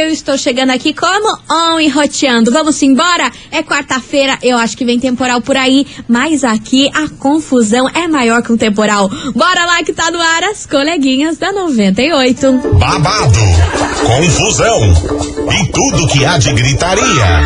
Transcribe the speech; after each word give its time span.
eu 0.00 0.08
estou 0.08 0.36
chegando 0.38 0.70
aqui 0.70 0.94
como 0.94 1.38
on 1.50 1.78
e 1.78 1.88
roteando. 1.88 2.50
Vamos 2.50 2.82
embora? 2.82 3.30
É 3.50 3.62
quarta-feira, 3.62 4.38
eu 4.42 4.56
acho 4.56 4.76
que 4.76 4.84
vem 4.84 4.98
temporal 4.98 5.40
por 5.42 5.56
aí, 5.56 5.86
mas 6.08 6.42
aqui 6.42 6.90
a 6.94 7.08
confusão 7.18 7.88
é 7.88 8.08
maior 8.08 8.42
que 8.42 8.50
um 8.50 8.56
temporal. 8.56 9.10
Bora 9.34 9.66
lá 9.66 9.82
que 9.82 9.92
tá 9.92 10.10
no 10.10 10.20
ar 10.20 10.44
as 10.44 10.64
coleguinhas 10.64 11.36
da 11.36 11.52
98. 11.52 12.52
Babado, 12.78 13.38
confusão 14.06 14.80
e 15.52 15.66
tudo 15.70 16.06
que 16.08 16.24
há 16.24 16.38
de 16.38 16.52
gritaria. 16.52 17.42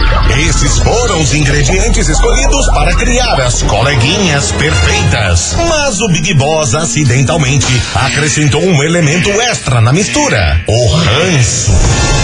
Esses 0.48 0.78
foram 0.78 1.20
os 1.20 1.34
ingredientes 1.34 2.08
escolhidos 2.08 2.66
para 2.68 2.94
criar 2.94 3.40
as 3.40 3.62
coleguinhas 3.62 4.52
perfeitas. 4.52 5.56
Mas 5.68 6.00
o 6.00 6.08
Big 6.08 6.34
Boss 6.34 6.74
acidentalmente 6.74 7.66
acrescentou 7.94 8.62
um 8.62 8.82
elemento 8.82 9.30
extra 9.42 9.80
na 9.80 9.92
mistura: 9.92 10.62
o 10.68 10.86
ranço. 10.94 12.23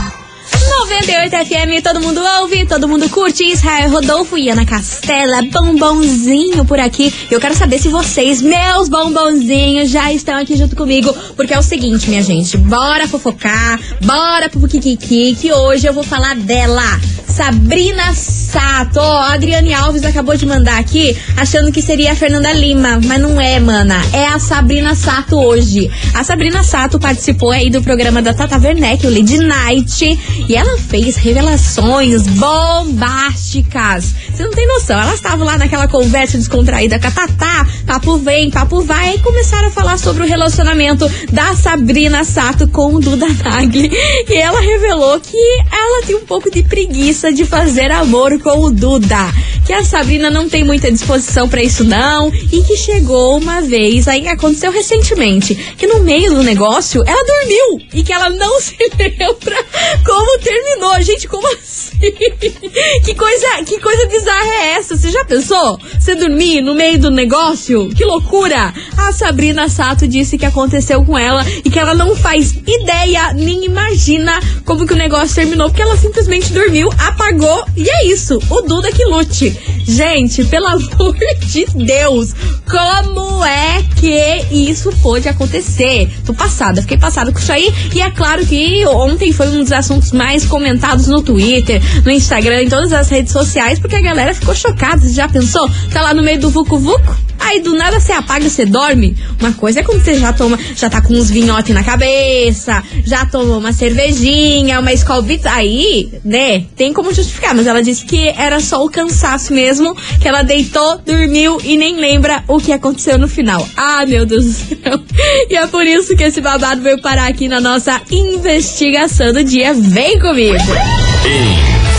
98 0.91 1.31
FM, 1.45 1.83
todo 1.83 2.01
mundo 2.01 2.21
ouve, 2.39 2.65
todo 2.65 2.87
mundo 2.87 3.09
curte. 3.09 3.43
Israel 3.43 3.89
Rodolfo 3.91 4.37
e 4.37 4.49
Ana 4.49 4.65
Castela, 4.65 5.41
bombonzinho 5.51 6.63
por 6.65 6.79
aqui. 6.79 7.13
Eu 7.29 7.39
quero 7.39 7.55
saber 7.55 7.79
se 7.79 7.89
vocês, 7.89 8.41
meus 8.41 8.87
bombonzinhos, 8.87 9.89
já 9.89 10.11
estão 10.13 10.37
aqui 10.37 10.55
junto 10.55 10.75
comigo. 10.75 11.13
Porque 11.35 11.53
é 11.53 11.59
o 11.59 11.63
seguinte, 11.63 12.09
minha 12.09 12.21
gente, 12.21 12.57
bora 12.57 13.07
fofocar, 13.07 13.79
bora 14.01 14.49
pro 14.49 14.67
Kikiki, 14.67 15.35
que 15.35 15.51
hoje 15.51 15.87
eu 15.87 15.93
vou 15.93 16.03
falar 16.03 16.35
dela. 16.35 16.83
Sabrina 17.31 18.13
Sato. 18.13 18.99
Ó, 18.99 19.17
a 19.21 19.33
Adriane 19.33 19.73
Alves 19.73 20.03
acabou 20.03 20.35
de 20.35 20.45
mandar 20.45 20.77
aqui, 20.77 21.17
achando 21.37 21.71
que 21.71 21.81
seria 21.81 22.11
a 22.11 22.15
Fernanda 22.15 22.51
Lima, 22.51 22.99
mas 23.05 23.21
não 23.21 23.39
é, 23.39 23.59
mana. 23.59 24.01
É 24.11 24.27
a 24.27 24.37
Sabrina 24.37 24.93
Sato 24.95 25.37
hoje. 25.37 25.89
A 26.13 26.23
Sabrina 26.25 26.61
Sato 26.61 26.99
participou 26.99 27.51
aí 27.51 27.69
do 27.69 27.81
programa 27.81 28.21
da 28.21 28.33
Tata 28.33 28.57
Werneck, 28.57 29.07
o 29.07 29.09
Lady 29.09 29.37
Night, 29.37 30.45
e 30.47 30.55
ela 30.55 30.77
fez 30.77 31.15
revelações 31.15 32.27
bombásticas. 32.27 34.13
Você 34.33 34.43
não 34.43 34.51
tem 34.51 34.67
noção. 34.67 34.99
Elas 34.99 35.15
estavam 35.15 35.45
lá 35.45 35.57
naquela 35.57 35.87
conversa 35.87 36.37
descontraída 36.37 36.99
com 36.99 37.07
a 37.07 37.11
Tatá, 37.11 37.65
papo 37.85 38.17
vem, 38.17 38.49
papo 38.49 38.81
vai, 38.81 39.15
e 39.15 39.19
começaram 39.19 39.69
a 39.69 39.71
falar 39.71 39.97
sobre 39.97 40.23
o 40.23 40.27
relacionamento 40.27 41.09
da 41.31 41.55
Sabrina 41.55 42.25
Sato 42.25 42.67
com 42.67 42.95
o 42.95 42.99
Duda 42.99 43.27
Nagli. 43.43 43.89
E 44.27 44.33
ela 44.35 44.59
revelou 44.59 45.19
que 45.19 45.37
ela 45.71 46.05
tem 46.05 46.15
um 46.15 46.25
pouco 46.25 46.51
de 46.51 46.61
preguiça 46.63 47.30
de 47.33 47.45
fazer 47.45 47.91
amor 47.91 48.39
com 48.39 48.59
o 48.59 48.71
Duda. 48.71 49.31
Que 49.65 49.73
a 49.73 49.83
Sabrina 49.83 50.29
não 50.29 50.49
tem 50.49 50.63
muita 50.63 50.91
disposição 50.91 51.47
para 51.47 51.63
isso, 51.63 51.83
não. 51.83 52.33
E 52.33 52.63
que 52.63 52.75
chegou 52.75 53.37
uma 53.37 53.61
vez, 53.61 54.07
aí 54.07 54.27
aconteceu 54.27 54.71
recentemente, 54.71 55.55
que 55.77 55.87
no 55.87 56.01
meio 56.01 56.33
do 56.33 56.43
negócio 56.43 57.03
ela 57.05 57.23
dormiu. 57.23 57.87
E 57.93 58.03
que 58.03 58.11
ela 58.11 58.29
não 58.29 58.59
se 58.61 58.77
lembra 58.97 59.65
como 60.05 60.39
terminou. 60.39 61.01
Gente, 61.01 61.27
como 61.27 61.47
assim? 61.53 61.90
Que 63.03 63.15
coisa, 63.15 63.63
que 63.65 63.79
coisa 63.79 64.07
bizarra 64.07 64.53
é 64.53 64.73
essa? 64.73 64.95
Você 64.95 65.11
já 65.11 65.23
pensou? 65.25 65.79
Você 65.99 66.15
dormir 66.15 66.61
no 66.61 66.73
meio 66.73 66.99
do 66.99 67.11
negócio? 67.11 67.89
Que 67.89 68.05
loucura! 68.05 68.73
A 68.97 69.11
Sabrina 69.11 69.69
Sato 69.69 70.07
disse 70.07 70.37
que 70.37 70.45
aconteceu 70.45 71.03
com 71.03 71.17
ela 71.17 71.45
e 71.63 71.69
que 71.69 71.79
ela 71.79 71.93
não 71.93 72.15
faz 72.15 72.55
ideia 72.65 73.33
nem 73.33 73.65
imagina 73.65 74.39
como 74.65 74.85
que 74.85 74.93
o 74.93 74.97
negócio 74.97 75.35
terminou, 75.35 75.69
porque 75.69 75.81
ela 75.81 75.97
simplesmente 75.97 76.51
dormiu, 76.53 76.89
apagou 76.97 77.65
e 77.75 77.89
é 77.89 78.05
isso. 78.07 78.39
O 78.49 78.61
Duda 78.61 78.91
que 78.91 79.03
lute. 79.05 79.55
Gente, 79.85 80.45
pelo 80.45 80.67
amor 80.69 81.15
de 81.45 81.65
Deus, 81.85 82.33
como 82.69 83.43
é 83.43 83.83
que 83.99 84.45
isso 84.51 84.91
pôde 85.01 85.27
acontecer? 85.27 86.09
Tô 86.25 86.33
passada, 86.33 86.81
fiquei 86.81 86.97
passada 86.97 87.31
com 87.31 87.39
isso 87.39 87.51
aí. 87.51 87.73
E 87.93 88.01
é 88.01 88.09
claro 88.11 88.45
que 88.45 88.85
ontem 88.87 89.31
foi 89.33 89.47
um 89.49 89.63
dos 89.63 89.71
assuntos 89.71 90.11
mais 90.11 90.45
comentados 90.45 91.07
no 91.07 91.21
Twitter, 91.21 91.81
no 92.03 92.11
Instagram, 92.11 92.63
em 92.63 92.69
todas 92.69 92.93
as 92.93 93.09
redes 93.09 93.31
sociais, 93.31 93.79
porque 93.79 93.95
a 93.95 94.01
galera 94.01 94.33
ficou 94.33 94.55
chocada. 94.55 95.01
Você 95.01 95.13
já 95.13 95.27
pensou? 95.27 95.69
Tá 95.91 96.01
lá 96.01 96.13
no 96.13 96.23
meio 96.23 96.39
do 96.39 96.49
Vucu 96.49 96.77
Vucu? 96.77 97.15
Aí 97.39 97.59
do 97.59 97.75
nada 97.75 97.99
você 97.99 98.11
apaga 98.11 98.47
você 98.47 98.65
dorme. 98.65 99.17
Uma 99.39 99.51
coisa 99.51 99.79
é 99.79 99.83
quando 99.83 100.01
você 100.01 100.13
já 100.13 100.31
toma, 100.31 100.57
já 100.75 100.89
tá 100.89 101.01
com 101.01 101.13
uns 101.13 101.29
vinhotes 101.29 101.73
na 101.73 101.83
cabeça, 101.83 102.83
já 103.03 103.25
tomou 103.25 103.57
uma 103.57 103.73
cervejinha, 103.73 104.79
uma 104.79 104.93
escolbita. 104.93 105.51
Aí, 105.51 106.09
né, 106.23 106.63
tem 106.75 106.93
como 106.93 107.13
justificar. 107.13 107.55
Mas 107.55 107.67
ela 107.67 107.81
disse 107.81 108.05
que 108.05 108.29
era 108.29 108.59
só 108.59 108.83
o 108.85 108.89
cansaço 108.89 109.53
mesmo, 109.53 109.95
que 110.21 110.27
ela 110.27 110.43
deitou, 110.43 110.99
dormiu 110.99 111.57
e 111.63 111.75
nem 111.75 111.97
lembra 111.97 112.43
o 112.47 112.59
que 112.59 112.71
aconteceu 112.71 113.17
no 113.17 113.27
final. 113.27 113.67
Ah, 113.75 114.05
meu 114.05 114.25
Deus 114.25 114.45
do 114.45 114.51
céu. 114.53 115.01
E 115.49 115.55
é 115.55 115.67
por 115.67 115.85
isso 115.85 116.15
que 116.15 116.23
esse 116.23 116.39
babado 116.39 116.81
veio 116.81 117.01
parar 117.01 117.27
aqui 117.27 117.47
na 117.47 117.59
nossa 117.59 117.99
investigação 118.11 119.33
do 119.33 119.43
dia. 119.43 119.73
Vem 119.73 120.19
comigo! 120.19 120.57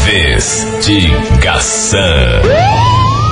Investigação. 0.05 2.01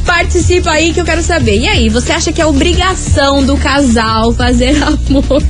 Participa 0.05 0.71
aí 0.71 0.91
que 0.91 0.99
eu 0.99 1.05
quero 1.05 1.21
saber. 1.21 1.59
E 1.59 1.67
aí, 1.67 1.87
você 1.87 2.11
acha 2.11 2.33
que 2.33 2.41
é 2.41 2.45
obrigação 2.45 3.45
do 3.45 3.55
casal 3.57 4.33
fazer 4.33 4.75
amor 4.81 5.43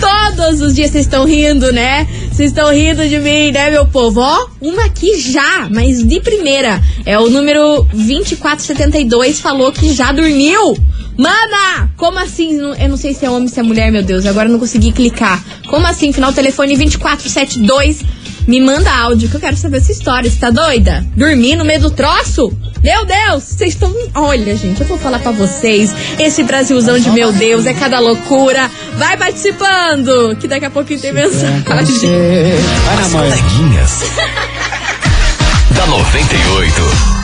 todos 0.00 0.60
os 0.60 0.72
dias? 0.74 0.92
Vocês 0.92 1.06
estão 1.06 1.24
rindo, 1.24 1.72
né? 1.72 2.06
Vocês 2.30 2.50
estão 2.50 2.70
rindo 2.72 3.08
de 3.08 3.18
mim, 3.18 3.50
né, 3.50 3.70
meu 3.70 3.86
povo? 3.86 4.20
Ó, 4.20 4.46
uma 4.60 4.84
aqui 4.84 5.20
já, 5.20 5.68
mas 5.70 6.06
de 6.06 6.20
primeira. 6.20 6.80
É 7.04 7.18
o 7.18 7.28
número 7.28 7.82
2472 7.92 9.40
falou 9.40 9.72
que 9.72 9.92
já 9.92 10.07
dormiu. 10.12 10.76
Mana! 11.16 11.90
Como 11.96 12.18
assim? 12.18 12.58
Eu 12.78 12.88
não 12.88 12.96
sei 12.96 13.12
se 13.12 13.26
é 13.26 13.30
homem, 13.30 13.48
se 13.48 13.58
é 13.58 13.62
mulher, 13.62 13.90
meu 13.90 14.02
Deus. 14.02 14.24
Agora 14.24 14.48
eu 14.48 14.52
não 14.52 14.58
consegui 14.58 14.92
clicar. 14.92 15.42
Como 15.66 15.86
assim? 15.86 16.12
Final 16.12 16.32
telefone 16.32 16.76
2472. 16.76 18.04
Me 18.46 18.60
manda 18.60 18.90
áudio 18.90 19.28
que 19.28 19.34
eu 19.34 19.40
quero 19.40 19.56
saber 19.56 19.78
essa 19.78 19.92
história. 19.92 20.30
Você 20.30 20.38
tá 20.38 20.50
doida? 20.50 21.04
Dormir 21.14 21.56
no 21.56 21.64
meio 21.64 21.80
do 21.80 21.90
troço? 21.90 22.50
Meu 22.82 23.04
Deus! 23.04 23.42
Vocês 23.42 23.74
estão. 23.74 23.92
Olha, 24.14 24.56
gente, 24.56 24.80
eu 24.80 24.86
vou 24.86 24.96
falar 24.96 25.18
pra 25.18 25.32
vocês. 25.32 25.94
Esse 26.18 26.42
Brasilzão 26.44 26.98
de 26.98 27.10
meu 27.10 27.32
Deus 27.32 27.66
é 27.66 27.74
cada 27.74 27.98
loucura. 27.98 28.70
Vai 28.96 29.16
participando! 29.16 30.36
Que 30.36 30.46
daqui 30.46 30.64
a 30.64 30.70
pouquinho 30.70 31.00
tem 31.00 31.12
mensagem. 31.12 31.64
As 31.66 33.12
coleguinhas. 33.12 34.02
da 35.74 35.86
98. 35.86 37.17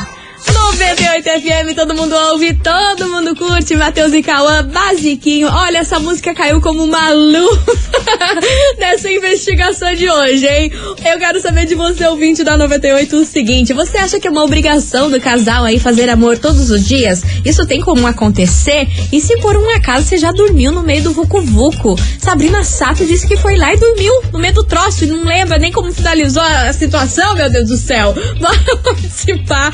98 0.74 1.24
FM, 1.24 1.76
todo 1.76 1.94
mundo 1.94 2.16
ouve, 2.32 2.52
todo 2.54 3.08
mundo 3.08 3.36
curte. 3.36 3.76
Matheus 3.76 4.12
e 4.12 4.20
Cauã, 4.20 4.64
basiquinho. 4.64 5.46
Olha, 5.48 5.78
essa 5.78 6.00
música 6.00 6.34
caiu 6.34 6.60
como 6.60 6.82
uma 6.82 7.10
luva 7.10 7.72
nessa 8.76 9.08
investigação 9.08 9.94
de 9.94 10.10
hoje, 10.10 10.44
hein? 10.44 10.72
Eu 11.04 11.16
quero 11.20 11.40
saber 11.40 11.66
de 11.66 11.76
você, 11.76 12.04
ouvinte 12.06 12.42
da 12.42 12.56
98, 12.58 13.16
o 13.16 13.24
seguinte: 13.24 13.72
você 13.72 13.98
acha 13.98 14.18
que 14.18 14.26
é 14.26 14.30
uma 14.30 14.42
obrigação 14.42 15.08
do 15.08 15.20
casal 15.20 15.62
aí 15.62 15.78
fazer 15.78 16.08
amor 16.08 16.38
todos 16.38 16.68
os 16.70 16.84
dias? 16.84 17.22
Isso 17.44 17.64
tem 17.66 17.80
como 17.80 18.04
acontecer? 18.08 18.88
E 19.12 19.20
se 19.20 19.36
por 19.36 19.56
um 19.56 19.70
acaso 19.70 20.08
você 20.08 20.16
já 20.16 20.32
dormiu 20.32 20.72
no 20.72 20.82
meio 20.82 21.04
do 21.04 21.12
vucu-vucu? 21.12 21.94
Sabrina 22.18 22.64
Sato 22.64 23.06
disse 23.06 23.28
que 23.28 23.36
foi 23.36 23.56
lá 23.56 23.72
e 23.72 23.76
dormiu 23.76 24.12
no 24.32 24.40
meio 24.40 24.54
do 24.54 24.64
troço 24.64 25.04
e 25.04 25.06
não 25.06 25.24
lembra 25.24 25.56
nem 25.56 25.70
como 25.70 25.92
finalizou 25.92 26.42
a 26.42 26.72
situação, 26.72 27.36
meu 27.36 27.48
Deus 27.48 27.68
do 27.68 27.76
céu. 27.76 28.12
Bora 28.40 28.76
participar. 28.82 29.72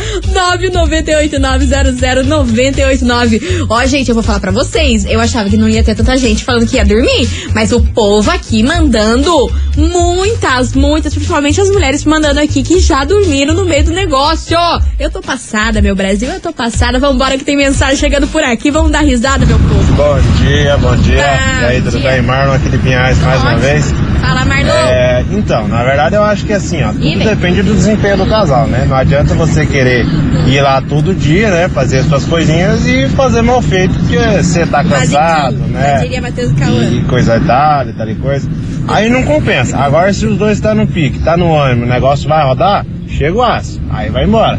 998900989. 0.91 3.67
Ó, 3.69 3.85
gente, 3.87 4.09
eu 4.09 4.15
vou 4.15 4.23
falar 4.23 4.41
pra 4.41 4.51
vocês. 4.51 5.05
Eu 5.05 5.21
achava 5.21 5.49
que 5.49 5.57
não 5.57 5.69
ia 5.69 5.83
ter 5.83 5.95
tanta 5.95 6.17
gente 6.17 6.45
falando 6.45 6.67
que 6.67 6.77
ia 6.77 6.85
dormir, 6.85 7.29
mas 7.55 7.73
o 7.73 7.81
povo 7.81 8.31
aqui 8.31 8.63
mandando 8.63 9.33
muitas, 9.77 10.75
muitas, 10.75 11.15
principalmente 11.15 11.61
as 11.61 11.71
mulheres 11.71 12.05
mandando 12.05 12.41
aqui 12.41 12.63
que 12.63 12.81
já 12.81 13.05
dormiram 13.05 13.55
no 13.55 13.65
meio 13.65 13.85
do 13.85 13.93
negócio. 13.93 14.57
Eu 14.99 15.11
tô 15.11 15.21
passada, 15.21 15.81
meu 15.81 15.95
Brasil, 15.95 16.29
eu 16.29 16.41
tô 16.41 16.53
passada. 16.53 16.99
Vambora 16.99 17.39
que 17.39 17.45
tem 17.45 17.57
mensagem 17.57 17.97
chegando 17.97 18.27
por 18.29 18.43
aqui. 18.43 18.71
Vamos 18.71 18.91
dar 18.91 19.01
risada, 19.01 19.47
meu 19.47 19.59
povo. 19.59 19.93
Bom 19.95 20.19
dia, 20.45 20.77
bom 20.79 20.97
dia. 20.97 21.23
Bom 21.23 21.61
e 21.61 21.65
aí, 21.65 21.83
tudo 21.83 22.01
bem? 22.01 22.23
Marlon 22.23 22.55
aqui 22.55 22.69
de 22.69 22.79
Pinhais 22.79 23.19
mais 23.19 23.41
uma 23.43 23.53
Ótimo. 23.53 23.63
vez. 23.63 24.10
Fala, 24.31 24.45
Marlon. 24.45 24.71
É, 24.71 25.25
então, 25.33 25.67
na 25.67 25.83
verdade 25.83 26.15
eu 26.15 26.23
acho 26.23 26.47
que 26.47 26.53
assim, 26.53 26.81
ó, 26.85 26.93
tudo 26.93 27.19
depende 27.19 27.63
do 27.63 27.75
desempenho 27.75 28.17
do 28.17 28.27
casal, 28.27 28.69
né? 28.69 28.87
Não 28.89 28.97
adianta 28.97 29.35
você 29.35 29.67
querer 29.67 30.07
ir 30.47 30.61
lá 30.61 30.81
todo 30.81 31.13
dia, 31.13 31.51
né? 31.51 31.69
Fazer 31.69 31.99
as 31.99 32.07
suas 32.07 32.25
coisinhas 32.27 32.87
e 32.87 33.09
fazer 33.09 33.43
mal 33.43 33.61
feito, 33.61 33.93
porque 33.99 34.19
você 34.19 34.65
tá 34.67 34.85
cansado, 34.85 35.57
né? 35.57 35.95
já 35.97 35.99
diria 36.03 36.23
Matheus 36.23 36.53
e 36.53 36.55
Cauã. 36.55 36.85
E 36.85 37.05
coisa 37.05 37.37
e 37.39 37.41
tal, 37.41 37.89
e 37.89 37.93
tal 37.93 38.09
e 38.09 38.15
coisa. 38.15 38.49
Aí 38.87 39.09
não 39.09 39.25
compensa. 39.25 39.77
Agora 39.77 40.13
se 40.13 40.25
os 40.25 40.39
dois 40.39 40.59
estão 40.59 40.77
no 40.77 40.87
pique, 40.87 41.19
tá 41.19 41.37
no 41.37 41.53
ânimo, 41.59 41.85
o 41.85 41.89
negócio 41.89 42.29
vai 42.29 42.45
rodar, 42.45 42.87
chega 43.09 43.37
o 43.37 43.43
aço. 43.43 43.81
Aí 43.91 44.11
vai 44.11 44.27
embora. 44.27 44.57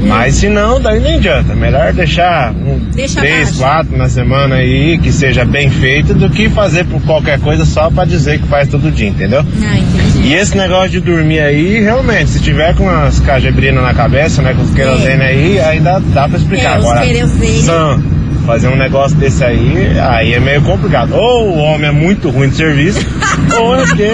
Mas 0.00 0.34
se 0.36 0.48
não, 0.48 0.80
daí 0.80 1.00
nem 1.00 1.16
adianta. 1.16 1.54
Melhor 1.54 1.92
deixar 1.92 2.52
um, 2.52 2.78
Deixa 2.94 3.20
três, 3.20 3.48
abaixo. 3.48 3.58
quatro 3.58 3.96
na 3.96 4.08
semana 4.08 4.56
aí, 4.56 4.98
que 4.98 5.12
seja 5.12 5.44
bem 5.44 5.70
feito, 5.70 6.14
do 6.14 6.30
que 6.30 6.48
fazer 6.48 6.84
por 6.84 7.00
qualquer 7.02 7.38
coisa 7.40 7.64
só 7.64 7.90
pra 7.90 8.04
dizer 8.04 8.40
que 8.40 8.46
faz 8.48 8.68
todo 8.68 8.90
dia, 8.90 9.08
entendeu? 9.08 9.40
Ah, 9.40 9.78
entendi. 9.78 10.28
E 10.28 10.34
esse 10.34 10.56
negócio 10.56 10.90
de 10.90 11.00
dormir 11.00 11.40
aí, 11.40 11.80
realmente, 11.80 12.30
se 12.30 12.40
tiver 12.40 12.74
com 12.74 12.88
as 12.88 13.20
cajebrinas 13.20 13.82
na 13.82 13.94
cabeça, 13.94 14.42
né, 14.42 14.54
com 14.54 14.62
os 14.62 14.70
querosene 14.70 15.22
aí, 15.22 15.60
aí 15.60 15.80
dá, 15.80 15.98
dá 15.98 16.28
pra 16.28 16.38
explicar. 16.38 16.76
É, 16.76 16.78
os 16.78 16.84
Agora, 16.84 17.06
querosene. 17.06 17.62
Fazer 18.50 18.66
um 18.66 18.74
negócio 18.76 19.16
desse 19.16 19.44
aí, 19.44 19.96
aí 20.00 20.34
é 20.34 20.40
meio 20.40 20.60
complicado. 20.62 21.14
Ou 21.14 21.50
o 21.50 21.58
homem 21.58 21.88
é 21.88 21.92
muito 21.92 22.30
ruim 22.30 22.48
de 22.48 22.56
serviço, 22.56 22.98
ou 23.56 23.76
é 23.76 23.86
porque 23.86 24.10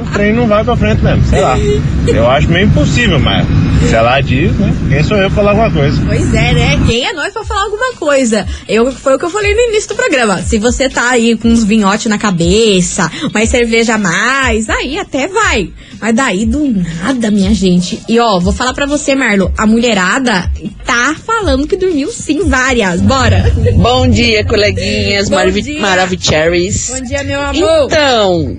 o 0.00 0.12
trem 0.12 0.32
não 0.32 0.46
vai 0.46 0.62
pra 0.62 0.76
frente 0.76 1.02
mesmo, 1.02 1.24
sei 1.24 1.40
lá. 1.40 1.58
Eu 2.06 2.30
acho 2.30 2.48
meio 2.48 2.66
impossível, 2.66 3.18
mas 3.18 3.44
se 3.88 3.92
ela 3.92 4.20
diz, 4.20 4.52
né, 4.52 4.72
quem 4.88 5.02
sou 5.02 5.16
eu 5.16 5.28
pra 5.28 5.36
falar 5.36 5.50
alguma 5.50 5.70
coisa? 5.72 6.00
Pois 6.06 6.32
é, 6.32 6.52
né? 6.52 6.80
Quem 6.86 7.04
é 7.04 7.12
nós 7.12 7.32
pra 7.32 7.44
falar 7.44 7.64
alguma 7.64 7.92
coisa? 7.94 8.46
Eu, 8.68 8.92
foi 8.92 9.16
o 9.16 9.18
que 9.18 9.24
eu 9.24 9.30
falei 9.30 9.52
no 9.54 9.60
início 9.72 9.88
do 9.88 9.96
programa. 9.96 10.40
Se 10.42 10.56
você 10.56 10.88
tá 10.88 11.10
aí 11.10 11.36
com 11.36 11.48
uns 11.48 11.64
vinhotes 11.64 12.06
na 12.06 12.16
cabeça, 12.16 13.10
mais 13.34 13.48
cerveja 13.48 13.94
a 13.96 13.98
mais, 13.98 14.70
aí 14.70 15.00
até 15.00 15.26
vai. 15.26 15.68
Mas 16.00 16.14
daí 16.14 16.46
do 16.46 16.64
nada, 17.02 17.30
minha 17.30 17.52
gente. 17.52 18.00
E 18.08 18.20
ó, 18.20 18.38
vou 18.38 18.52
falar 18.52 18.72
pra 18.72 18.86
você, 18.86 19.16
Marlo, 19.16 19.52
a 19.58 19.66
mulherada 19.66 20.48
tá 20.90 21.14
falando 21.24 21.68
que 21.68 21.76
dormiu 21.76 22.10
sim 22.10 22.48
várias. 22.48 23.00
Bora. 23.00 23.52
Bom 23.76 24.08
dia, 24.08 24.44
coleguinhas 24.44 25.28
Bom 25.28 25.36
Maravi 25.36 25.62
dia. 25.62 25.80
Maravicheries. 25.80 26.90
Bom 26.90 27.00
dia, 27.02 27.22
meu 27.22 27.40
amor. 27.40 27.86
Então, 27.86 28.58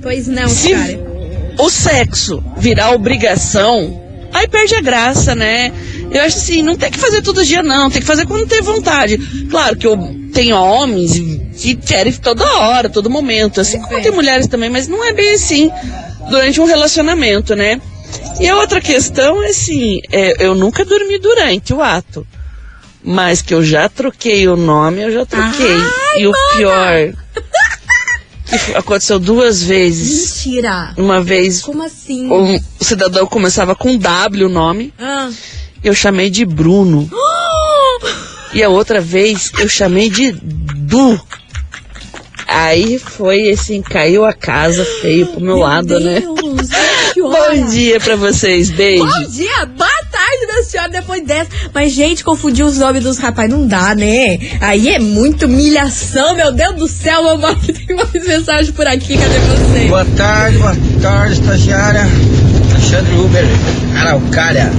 Pois 0.00 0.28
não, 0.28 0.48
se 0.48 0.70
cara. 0.70 1.00
o 1.58 1.68
sexo 1.68 2.42
virar 2.56 2.92
obrigação, 2.92 4.00
aí 4.32 4.46
perde 4.46 4.76
a 4.76 4.80
graça, 4.80 5.34
né? 5.34 5.72
Eu 6.12 6.22
acho 6.22 6.36
assim, 6.36 6.62
não 6.62 6.76
tem 6.76 6.88
que 6.90 6.98
fazer 6.98 7.20
todo 7.20 7.44
dia, 7.44 7.64
não. 7.64 7.90
Tem 7.90 8.00
que 8.00 8.06
fazer 8.06 8.26
quando 8.26 8.46
tem 8.46 8.62
vontade. 8.62 9.18
Claro 9.50 9.76
que 9.76 9.86
eu 9.86 9.98
tenho 10.32 10.56
homens 10.56 11.20
que 11.60 11.74
querem 11.74 12.12
toda 12.12 12.44
hora, 12.58 12.88
todo 12.88 13.10
momento. 13.10 13.60
Assim 13.60 13.80
como 13.80 14.00
tem 14.00 14.12
mulheres 14.12 14.46
também, 14.46 14.70
mas 14.70 14.86
não 14.86 15.04
é 15.04 15.12
bem 15.12 15.32
assim 15.32 15.68
durante 16.30 16.60
um 16.60 16.64
relacionamento, 16.64 17.56
né? 17.56 17.80
E 18.40 18.48
a 18.48 18.56
outra 18.56 18.80
questão 18.80 19.42
é 19.42 19.48
assim, 19.48 20.00
é, 20.10 20.44
eu 20.44 20.54
nunca 20.54 20.84
dormi 20.84 21.18
durante 21.18 21.72
o 21.72 21.80
ato. 21.82 22.26
Mas 23.04 23.42
que 23.42 23.52
eu 23.52 23.64
já 23.64 23.88
troquei 23.88 24.46
o 24.48 24.56
nome, 24.56 25.02
eu 25.02 25.12
já 25.12 25.26
troquei. 25.26 25.72
Ai, 25.74 26.20
e 26.22 26.26
o 26.26 26.32
pior, 26.56 27.12
que 28.66 28.74
aconteceu 28.76 29.18
duas 29.18 29.62
vezes. 29.62 30.44
Mentira. 30.44 30.94
Uma 30.96 31.20
vez 31.22 31.62
Como 31.62 31.82
assim? 31.82 32.30
um 32.30 32.60
cidadão 32.80 33.26
começava 33.26 33.74
com 33.74 33.96
W 33.96 34.46
o 34.46 34.48
nome, 34.48 34.92
Ah. 34.98 35.30
eu 35.82 35.94
chamei 35.94 36.30
de 36.30 36.44
Bruno. 36.44 37.08
E 38.54 38.62
a 38.62 38.68
outra 38.68 39.00
vez 39.00 39.50
eu 39.58 39.66
chamei 39.66 40.10
de 40.10 40.30
Du. 40.32 41.18
Aí 42.46 42.98
foi 42.98 43.48
assim, 43.48 43.80
caiu 43.80 44.26
a 44.26 44.34
casa 44.34 44.84
feio 45.00 45.26
pro 45.28 45.40
meu, 45.40 45.56
lado, 45.56 45.98
né? 45.98 46.20
Deus, 46.20 46.38
que 46.38 46.41
hora. 47.24 47.54
Bom 47.56 47.66
dia 47.66 48.00
pra 48.00 48.16
vocês, 48.16 48.70
beijo. 48.70 49.04
Bom 49.04 49.28
dia, 49.30 49.66
boa 49.66 49.90
tarde, 50.10 50.46
minha 50.46 50.62
senhora, 50.64 50.88
depois 50.88 51.24
dessa. 51.24 51.50
Mas, 51.74 51.92
gente, 51.92 52.22
confundir 52.24 52.64
os 52.64 52.78
nomes 52.78 53.02
dos 53.02 53.18
rapazes 53.18 53.50
não 53.50 53.66
dá, 53.66 53.94
né? 53.94 54.38
Aí 54.60 54.88
é 54.88 54.98
muito 54.98 55.46
humilhação, 55.46 56.34
meu 56.34 56.52
Deus 56.52 56.74
do 56.76 56.88
céu, 56.88 57.22
mamãe. 57.24 57.56
Tem 57.86 57.96
mais 57.96 58.26
mensagem 58.26 58.72
por 58.72 58.86
aqui, 58.86 59.16
cadê 59.16 59.38
você? 59.38 59.88
Boa 59.88 60.04
tarde, 60.16 60.58
boa 60.58 60.76
tarde, 61.00 61.34
estagiária. 61.40 62.06
Alexandre 62.72 63.14
Uber, 63.16 63.44
Araucária. 63.98 64.70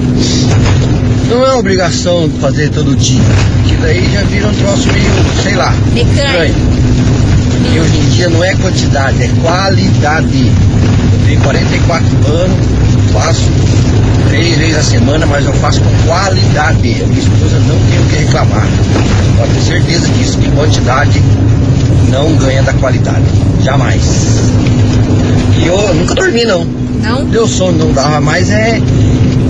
Não 1.28 1.44
é 1.44 1.52
obrigação 1.54 2.30
fazer 2.40 2.68
todo 2.70 2.94
dia, 2.94 3.20
que 3.66 3.74
daí 3.76 4.12
já 4.12 4.22
vira 4.24 4.46
um 4.48 4.54
troço 4.54 4.86
meio, 4.92 5.04
sei 5.42 5.54
lá, 5.54 5.72
Mecânico. 5.92 6.14
estranho. 6.14 6.54
E 7.74 7.80
hoje 7.80 7.96
em 7.96 8.08
dia 8.10 8.28
não 8.28 8.44
é 8.44 8.54
quantidade, 8.56 9.22
é 9.22 9.28
qualidade. 9.42 10.52
Tenho 11.34 11.42
44 11.42 12.06
anos, 12.28 12.56
faço 13.12 13.50
três 14.28 14.56
vezes 14.56 14.76
a 14.76 14.82
semana, 14.84 15.26
mas 15.26 15.44
eu 15.44 15.52
faço 15.54 15.80
com 15.80 15.90
qualidade. 16.06 17.02
A 17.02 17.06
minha 17.06 17.18
esposa 17.18 17.58
não 17.58 17.76
tem 17.90 17.98
o 17.98 18.08
que 18.08 18.16
reclamar. 18.24 18.68
Pode 19.36 19.52
ter 19.54 19.60
certeza 19.62 20.08
disso, 20.10 20.38
que 20.38 20.48
quantidade 20.52 21.20
não 22.08 22.36
ganha 22.36 22.62
da 22.62 22.72
qualidade. 22.74 23.24
Jamais. 23.64 24.00
E 25.58 25.66
eu 25.66 25.94
nunca 25.94 26.14
dormi 26.14 26.44
não. 26.44 26.64
Não? 27.02 27.24
Deu 27.24 27.48
sono, 27.48 27.78
não 27.78 27.92
dava 27.92 28.20
mais 28.20 28.48
é 28.50 28.80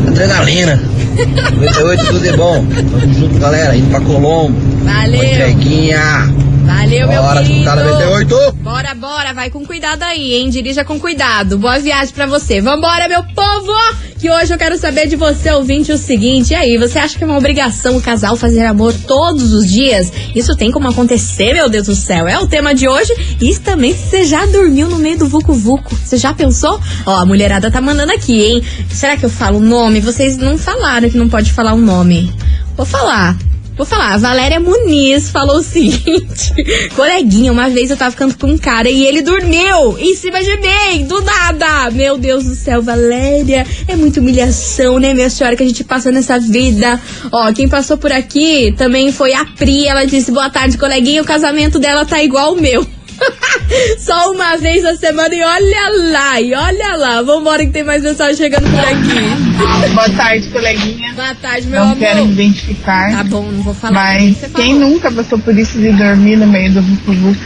adrenalina. 0.09 0.81
98 1.61 2.05
tudo 2.07 2.27
é 2.27 2.37
bom. 2.37 2.65
Tamo 2.65 3.15
junto, 3.15 3.39
galera. 3.39 3.77
Indo 3.77 3.91
pra 3.91 4.01
Colombo. 4.01 4.57
Valeu. 4.85 5.23
entreguinha. 5.23 6.33
Valeu, 6.65 7.09
meu 7.09 7.23
Bora, 7.23 7.43
querido. 7.43 7.59
escutar 7.61 7.77
98. 7.77 8.53
Bora, 8.63 8.95
bora, 8.95 9.35
vai 9.35 9.51
com 9.51 9.65
cuidado 9.67 10.03
aí, 10.03 10.35
hein? 10.35 10.49
Dirija 10.49 10.85
com 10.85 10.99
cuidado. 10.99 11.59
Boa 11.59 11.79
viagem 11.79 12.15
pra 12.15 12.27
você. 12.27 12.61
Vambora, 12.61 13.07
meu 13.09 13.23
povo! 13.23 13.73
Que 14.19 14.31
hoje 14.31 14.55
eu 14.55 14.59
quero 14.59 14.79
saber 14.79 15.07
de 15.07 15.17
você, 15.17 15.51
ouvinte, 15.51 15.93
o 15.93 15.99
seguinte. 15.99 16.53
E 16.53 16.55
aí, 16.55 16.79
você 16.79 16.99
acha 16.99 17.19
que 17.19 17.25
é 17.25 17.27
uma 17.27 17.37
obrigação 17.37 17.97
o 17.97 18.01
casal 18.01 18.37
fazer 18.37 18.65
amor 18.65 18.95
todos 19.07 19.53
os 19.53 19.71
dias? 19.71 20.11
Isso 20.35 20.57
tem 20.57 20.71
como 20.71 20.89
acontecer, 20.89 21.53
meu 21.53 21.69
Deus 21.69 21.87
do 21.87 21.95
céu? 21.95 22.27
É 22.27 22.39
o 22.39 22.47
tema 22.47 22.75
de 22.75 22.89
hoje. 22.89 23.13
E 23.41 23.55
também 23.59 23.95
se 23.95 24.09
você 24.09 24.25
já 24.25 24.47
dormiu 24.47 24.89
no 24.89 24.97
meio 24.97 25.19
do 25.19 25.29
Vucu 25.29 25.53
Vucu. 25.53 25.95
Você 25.95 26.17
já 26.17 26.33
pensou? 26.33 26.81
Ó, 27.05 27.15
a 27.15 27.27
mulherada 27.27 27.71
tá 27.71 27.81
mandando 27.83 28.13
aqui, 28.13 28.41
hein? 28.43 28.63
Será 28.89 29.17
que 29.17 29.27
eu 29.27 29.31
falo 29.31 29.59
o 29.59 29.63
nome? 29.63 30.01
Vocês 30.01 30.39
não 30.39 30.57
falaram 30.57 31.11
que 31.11 31.19
não 31.19 31.29
pode 31.29 31.53
falar 31.53 31.75
o 31.75 31.79
nome. 31.81 32.33
Vou 32.77 32.87
falar. 32.87 33.37
Vou 33.77 33.85
falar, 33.85 34.15
a 34.15 34.19
Valéria 34.19 34.61
Muniz 34.61 35.31
falou 35.31 35.57
o 35.57 35.63
seguinte: 35.63 36.55
Coleguinha, 36.95 37.51
uma 37.51 37.69
vez 37.69 37.91
eu 37.91 37.97
tava 37.97 38.13
ficando 38.13 38.37
com 38.39 38.47
um 38.47 38.59
cara 38.59 38.89
e 38.89 39.05
ele 39.05 39.21
dormiu 39.21 39.99
em 39.99 40.15
cima 40.15 40.39
de 40.41 40.57
mim, 40.59 41.05
do 41.07 41.21
nada. 41.23 41.91
Meu 41.91 42.17
Deus 42.17 42.45
do 42.45 42.55
céu, 42.55 42.81
Valéria, 42.81 43.67
é 43.89 43.97
muita 43.97 44.21
humilhação, 44.21 45.01
né, 45.01 45.13
minha 45.13 45.29
senhora, 45.29 45.57
que 45.57 45.65
a 45.65 45.67
gente 45.67 45.83
passa 45.83 46.13
nessa 46.13 46.39
vida. 46.39 47.01
Ó, 47.33 47.53
quem 47.53 47.69
passou 47.69 47.99
por 47.99 48.13
aqui 48.13 48.73
também 48.77 49.11
foi 49.11 49.35
a 49.35 49.45
Pri. 49.45 49.89
Ela 49.89 50.05
disse: 50.05 50.31
Boa 50.31 50.49
tarde, 50.49 50.79
coleguinha, 50.79 51.23
o 51.23 51.27
casamento 51.27 51.81
dela 51.81 52.07
tá 52.07 52.23
igual 52.23 52.53
o 52.53 52.61
meu. 52.61 52.87
Só 53.99 54.31
uma 54.33 54.57
vez 54.57 54.85
a 54.85 54.97
semana 54.97 55.35
e 55.35 55.43
olha 55.43 56.11
lá, 56.13 56.41
e 56.41 56.55
olha 56.55 56.97
lá. 56.97 57.23
Vambora 57.23 57.65
que 57.65 57.73
tem 57.73 57.83
mais 57.85 58.03
mensagem 58.03 58.37
chegando 58.37 58.69
por 58.71 58.81
aqui. 58.81 59.93
Boa 59.95 60.11
tarde, 60.11 60.49
coleguinha. 60.49 61.13
Boa 61.15 61.35
tarde, 61.35 61.67
meu 61.69 61.81
Não 61.81 61.87
amor. 61.93 61.99
quero 61.99 62.25
me 62.27 62.33
identificar. 62.33 63.13
Tá 63.13 63.25
bom, 63.25 63.51
não 63.51 63.63
vou 63.63 63.75
falar. 63.75 63.95
Mas 63.95 64.37
Você 64.39 64.49
quem 64.51 64.75
falou. 64.75 64.91
nunca 64.91 65.11
passou 65.11 65.39
por 65.39 65.57
isso 65.57 65.79
de 65.79 65.93
dormir 65.93 66.37
no 66.37 66.47
meio 66.47 66.73
do 66.73 66.83
vucu 66.83 67.37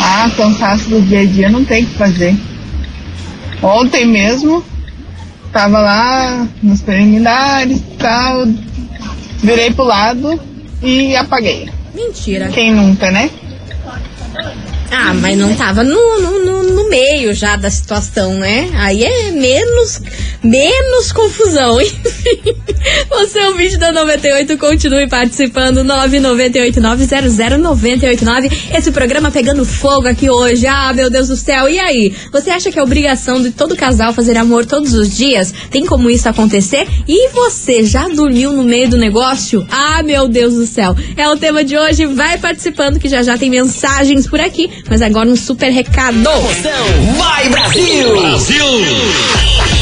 Ah, 0.00 0.30
cansaço 0.36 0.88
do 0.88 1.00
dia 1.02 1.20
a 1.20 1.24
dia 1.26 1.48
não 1.48 1.64
tem 1.64 1.84
o 1.84 1.86
que 1.86 1.94
fazer. 1.94 2.34
Ontem 3.62 4.06
mesmo, 4.06 4.64
tava 5.52 5.80
lá 5.80 6.46
nos 6.62 6.82
preliminares 6.82 7.78
e 7.78 7.96
tal, 7.98 8.46
virei 9.42 9.70
pro 9.70 9.84
lado 9.84 10.38
e 10.82 11.16
apaguei. 11.16 11.68
Mentira. 11.94 12.48
Quem 12.48 12.72
nunca, 12.72 13.10
né? 13.10 13.30
Ah, 14.90 15.14
mas 15.14 15.36
não 15.36 15.54
tava 15.54 15.82
no, 15.82 16.20
no, 16.20 16.44
no, 16.44 16.62
no 16.62 16.88
meio 16.88 17.34
já 17.34 17.56
da 17.56 17.70
situação, 17.70 18.34
né? 18.34 18.70
Aí 18.74 19.04
é 19.04 19.30
menos, 19.32 20.00
menos 20.42 21.12
confusão, 21.12 21.80
enfim. 21.80 22.54
Você 23.08 23.38
é 23.38 23.48
o 23.48 23.54
vídeo 23.54 23.78
da 23.78 23.92
98, 23.92 24.58
continue 24.58 25.08
participando, 25.08 25.84
998900989. 25.84 28.52
Esse 28.76 28.92
programa 28.92 29.30
pegando 29.30 29.64
fogo 29.64 30.06
aqui 30.06 30.28
hoje, 30.28 30.66
ah, 30.66 30.92
meu 30.92 31.08
Deus 31.10 31.28
do 31.28 31.36
céu. 31.36 31.68
E 31.68 31.78
aí, 31.78 32.14
você 32.32 32.50
acha 32.50 32.70
que 32.70 32.78
é 32.78 32.82
obrigação 32.82 33.42
de 33.42 33.50
todo 33.50 33.76
casal 33.76 34.12
fazer 34.12 34.36
amor 34.36 34.66
todos 34.66 34.92
os 34.94 35.16
dias? 35.16 35.52
Tem 35.70 35.86
como 35.86 36.10
isso 36.10 36.28
acontecer? 36.28 36.86
E 37.08 37.30
você 37.30 37.84
já 37.84 38.08
dormiu 38.08 38.52
no 38.52 38.64
meio 38.64 38.88
do 38.88 38.96
negócio? 38.96 39.66
Ah, 39.70 40.02
meu 40.02 40.28
Deus 40.28 40.54
do 40.54 40.66
céu. 40.66 40.96
É 41.16 41.28
o 41.28 41.36
tema 41.36 41.64
de 41.64 41.76
hoje, 41.76 42.06
vai 42.06 42.38
participando 42.38 42.98
que 42.98 43.08
já 43.08 43.22
já 43.22 43.38
tem 43.38 43.50
mensagens 43.50 44.26
por 44.26 44.40
aqui. 44.40 44.70
Mas 44.88 45.02
agora 45.02 45.28
um 45.28 45.36
super 45.36 45.70
recado. 45.70 46.22
Vai 47.16 47.48
Brasil! 47.48 48.20
Brasil! 48.20 49.73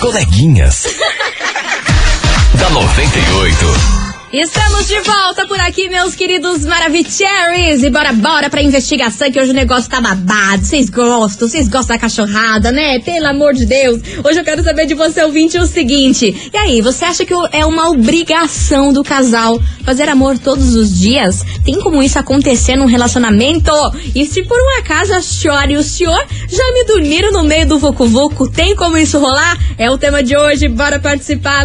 Coleguinhas. 0.00 0.84
da 2.54 2.70
98. 2.70 4.07
Estamos 4.30 4.86
de 4.86 5.00
volta 5.00 5.46
por 5.46 5.58
aqui, 5.58 5.88
meus 5.88 6.14
queridos 6.14 6.62
Maravicheries. 6.62 7.82
E 7.82 7.88
bora, 7.88 8.12
bora 8.12 8.50
pra 8.50 8.60
investigação, 8.60 9.32
que 9.32 9.40
hoje 9.40 9.52
o 9.52 9.54
negócio 9.54 9.88
tá 9.88 10.02
babado. 10.02 10.66
Vocês 10.66 10.90
gostam, 10.90 11.48
vocês 11.48 11.66
gostam 11.66 11.96
da 11.96 12.00
cachorrada, 12.00 12.70
né? 12.70 12.98
Pelo 12.98 13.26
amor 13.26 13.54
de 13.54 13.64
Deus. 13.64 14.02
Hoje 14.22 14.38
eu 14.38 14.44
quero 14.44 14.62
saber 14.62 14.84
de 14.84 14.92
você, 14.92 15.24
ouvinte, 15.24 15.56
o 15.56 15.66
seguinte. 15.66 16.50
E 16.52 16.56
aí, 16.58 16.82
você 16.82 17.06
acha 17.06 17.24
que 17.24 17.32
é 17.52 17.64
uma 17.64 17.88
obrigação 17.88 18.92
do 18.92 19.02
casal 19.02 19.58
fazer 19.82 20.10
amor 20.10 20.38
todos 20.38 20.74
os 20.74 20.98
dias? 20.98 21.42
Tem 21.64 21.80
como 21.80 22.02
isso 22.02 22.18
acontecer 22.18 22.76
num 22.76 22.84
relacionamento? 22.84 23.72
E 24.14 24.26
se 24.26 24.42
por 24.42 24.58
um 24.58 24.78
acaso 24.80 25.14
a 25.14 25.22
senhora 25.22 25.72
e 25.72 25.76
o 25.76 25.82
senhor 25.82 26.22
já 26.46 26.72
me 26.74 26.84
dormiram 26.84 27.32
no 27.32 27.44
meio 27.44 27.66
do 27.66 27.78
Vucu 27.78 28.06
Vucu, 28.06 28.50
tem 28.50 28.76
como 28.76 28.98
isso 28.98 29.18
rolar? 29.18 29.58
É 29.78 29.90
o 29.90 29.96
tema 29.96 30.22
de 30.22 30.36
hoje. 30.36 30.68
Bora 30.68 31.00
participar. 31.00 31.64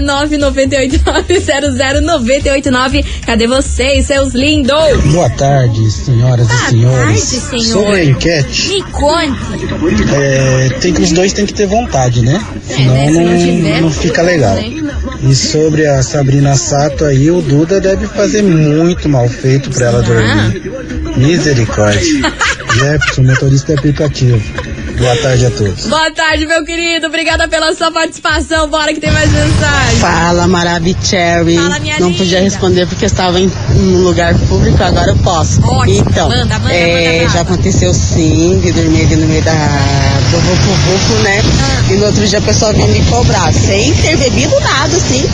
998900989. 2.61 3.05
Cadê 3.25 3.47
vocês, 3.47 4.05
seus 4.07 4.33
lindos? 4.33 4.73
Boa 5.11 5.29
tarde, 5.29 5.89
senhoras 5.91 6.47
Boa 6.47 6.59
e 6.59 6.69
senhores. 6.69 6.97
tarde, 7.05 7.19
senhores. 7.21 7.67
Sobre 7.69 7.95
a 7.95 8.05
enquete, 8.05 8.69
Me 8.69 8.83
conte. 8.83 9.39
é, 10.15 10.69
tem 10.81 10.93
que 10.93 11.01
os 11.01 11.11
dois 11.11 11.33
têm 11.33 11.45
que 11.45 11.53
ter 11.53 11.65
vontade, 11.67 12.21
né? 12.21 12.41
Senão 12.67 12.93
né, 12.93 13.07
se 13.07 13.13
não 13.19 13.37
tiver, 13.37 13.73
não, 13.75 13.81
não 13.81 13.91
fica 13.91 14.21
legal. 14.21 14.55
né? 14.55 14.71
E 15.23 15.33
sobre 15.35 15.85
a 15.87 16.01
Sabrina 16.03 16.55
Sato 16.55 17.05
aí, 17.05 17.31
o 17.31 17.41
Duda 17.41 17.79
deve 17.79 18.07
fazer 18.07 18.41
muito 18.41 19.07
mal 19.07 19.27
feito 19.29 19.69
pra 19.69 19.87
ela 19.87 20.01
dormir. 20.01 20.61
Misericórdia. 21.17 22.01
Jefferson, 22.73 23.23
motorista 23.23 23.73
aplicativo. 23.73 24.41
Boa 24.97 25.15
tarde 25.17 25.45
a 25.45 25.51
todos. 25.51 25.85
Boa 25.87 26.11
tarde, 26.11 26.45
meu 26.45 26.63
querido. 26.63 27.07
Obrigada 27.07 27.47
pela 27.47 27.73
sua 27.73 27.91
participação. 27.91 28.67
Bora 28.69 28.93
que 28.93 28.99
tem 28.99 29.11
mais 29.11 29.29
mensagem. 29.31 29.99
Fala, 29.99 30.47
Maravicherry. 30.47 31.55
Fala, 31.55 31.79
minha 31.79 31.99
Não 31.99 32.07
linda. 32.07 32.19
podia 32.19 32.41
responder 32.41 32.85
porque 32.87 33.05
estava 33.05 33.39
em 33.39 33.51
um 33.75 34.03
lugar 34.03 34.33
público, 34.47 34.81
agora 34.83 35.11
eu 35.11 35.17
posso. 35.17 35.61
Ótimo. 35.65 36.05
Então, 36.09 36.29
Manda, 36.29 36.59
manda, 36.59 36.73
é, 36.73 37.19
manda 37.19 37.33
já 37.33 37.41
aconteceu 37.41 37.93
sim, 37.93 38.59
de 38.59 38.71
dormir 38.71 39.01
ali 39.01 39.15
no 39.15 39.27
meio 39.27 39.43
da, 39.43 39.53
do 39.53 40.37
Vucu 40.39 40.73
Vucu, 40.85 41.23
né? 41.23 41.41
Ah. 41.61 41.91
E 41.91 41.95
no 41.95 42.05
outro 42.05 42.25
dia 42.27 42.39
a 42.39 42.41
pessoa 42.41 42.71
vinha 42.73 42.87
me 42.87 43.03
cobrar, 43.05 43.51
sem 43.53 43.93
ter 43.95 44.15
bebido 44.17 44.57
nada, 44.61 44.95
assim. 44.95 45.27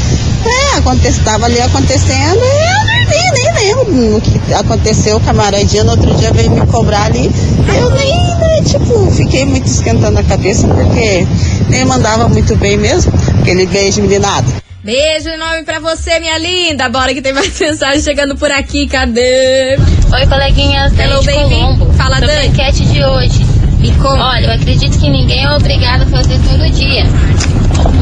É, 0.45 0.77
acontece, 0.77 1.19
tava 1.19 1.45
ali 1.47 1.59
acontecendo 1.61 2.39
e 2.41 2.63
eu 2.63 2.85
dormi, 2.87 3.31
nem 3.33 3.53
lembro 3.75 4.17
o 4.17 4.21
que 4.21 4.53
aconteceu, 4.53 5.17
o 5.17 5.19
camaradinha 5.19 5.83
no 5.83 5.91
outro 5.91 6.15
dia 6.15 6.31
veio 6.31 6.49
me 6.51 6.65
cobrar 6.65 7.03
ali. 7.07 7.29
Eu 7.77 7.89
nem, 7.89 8.15
né, 8.37 8.61
tipo, 8.65 9.11
fiquei 9.11 9.43
muito 9.45 9.58
esquentando 9.71 10.19
a 10.19 10.23
cabeça 10.23 10.67
porque 10.67 11.25
nem 11.69 11.85
mandava 11.85 12.27
muito 12.29 12.55
bem 12.55 12.77
mesmo, 12.77 13.11
aquele 13.41 13.65
beijo 13.65 14.01
meninado. 14.01 14.53
Beijo 14.83 15.27
enorme 15.29 15.63
pra 15.63 15.79
você, 15.79 16.19
minha 16.19 16.37
linda. 16.37 16.87
Bora 16.89 17.13
que 17.13 17.21
tem 17.21 17.33
mais 17.33 17.57
mensagem 17.59 18.01
chegando 18.01 18.35
por 18.37 18.49
aqui. 18.49 18.87
Cadê? 18.87 19.77
Oi, 20.13 20.25
coleguinhas, 20.27 20.93
Hello, 20.97 21.21
Dani 21.21 21.25
de 21.25 21.25
baby. 21.33 21.55
Colombo. 21.55 21.93
Fala, 21.93 22.15
Sobre 22.15 22.27
Dani. 22.33 22.47
enquete 22.47 22.85
de 22.85 23.03
hoje. 23.03 23.45
Me 23.79 23.91
conta. 23.95 24.23
Olha, 24.23 24.45
eu 24.47 24.53
acredito 24.53 24.97
que 24.97 25.09
ninguém 25.09 25.43
é 25.43 25.51
obrigado 25.51 26.03
a 26.03 26.05
fazer 26.07 26.39
todo 26.39 26.69
dia. 26.71 27.03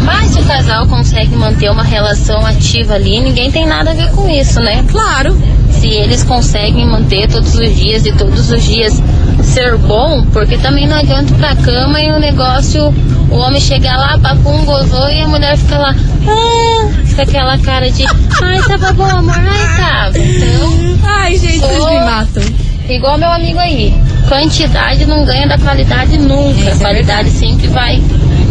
Mas 0.08 0.32
se 0.32 0.40
o 0.40 0.44
casal 0.46 0.88
consegue 0.88 1.36
manter 1.36 1.70
uma 1.70 1.84
relação 1.84 2.46
ativa 2.46 2.94
ali, 2.94 3.20
ninguém 3.20 3.52
tem 3.52 3.66
nada 3.68 3.92
a 3.92 3.94
ver 3.94 4.10
com 4.12 4.30
isso, 4.30 4.62
né? 4.62 4.84
Claro. 4.90 5.38
Se 5.70 5.88
eles 5.88 6.24
conseguem 6.24 6.88
manter 6.88 7.28
todos 7.28 7.54
os 7.54 7.76
dias 7.76 8.06
e 8.06 8.14
todos 8.14 8.50
os 8.50 8.64
dias 8.64 9.04
ser 9.44 9.78
bom, 9.78 10.26
porque 10.32 10.58
também 10.58 10.88
não 10.88 10.98
adianta 10.98 11.34
ir 11.34 11.36
pra 11.36 11.56
cama 11.58 12.02
e 12.02 12.10
o 12.10 12.20
negócio, 12.20 12.94
o 13.30 13.36
homem 13.36 13.60
chegar 13.60 13.98
lá, 13.98 14.18
papum, 14.18 14.64
gozou 14.64 15.10
e 15.10 15.22
a 15.22 15.28
mulher 15.28 15.58
fica 15.58 15.78
lá, 15.78 15.94
ah, 16.26 16.90
com 17.16 17.22
aquela 17.22 17.58
cara 17.60 17.92
de, 17.92 18.06
ai, 18.42 18.62
tava 18.66 18.94
bom, 18.94 19.04
amor, 19.04 19.36
ai, 19.38 19.78
tava. 19.78 20.18
Então, 20.18 20.98
Ai, 21.04 21.38
gente, 21.38 21.60
vocês 21.60 21.86
me 21.86 22.00
matam. 22.00 22.44
igual 22.90 23.18
meu 23.18 23.30
amigo 23.32 23.60
aí. 23.60 23.94
Quantidade 24.30 25.06
não 25.06 25.26
ganha 25.26 25.48
da 25.48 25.58
qualidade 25.58 26.18
nunca. 26.18 26.72
A 26.72 26.76
qualidade 26.78 27.30
sempre 27.30 27.68
vai 27.68 28.02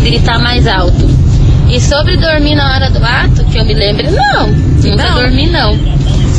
gritar 0.03 0.39
mais 0.39 0.67
alto. 0.67 1.16
E 1.69 1.81
sobre 1.81 2.17
dormir 2.17 2.55
na 2.55 2.75
hora 2.75 2.91
do 2.91 3.05
ato, 3.05 3.45
que 3.47 3.59
eu 3.59 3.65
me 3.65 3.75
lembre, 3.75 4.09
não. 4.11 4.49
Nunca 4.49 5.11
dormi, 5.11 5.49
não. 5.49 5.75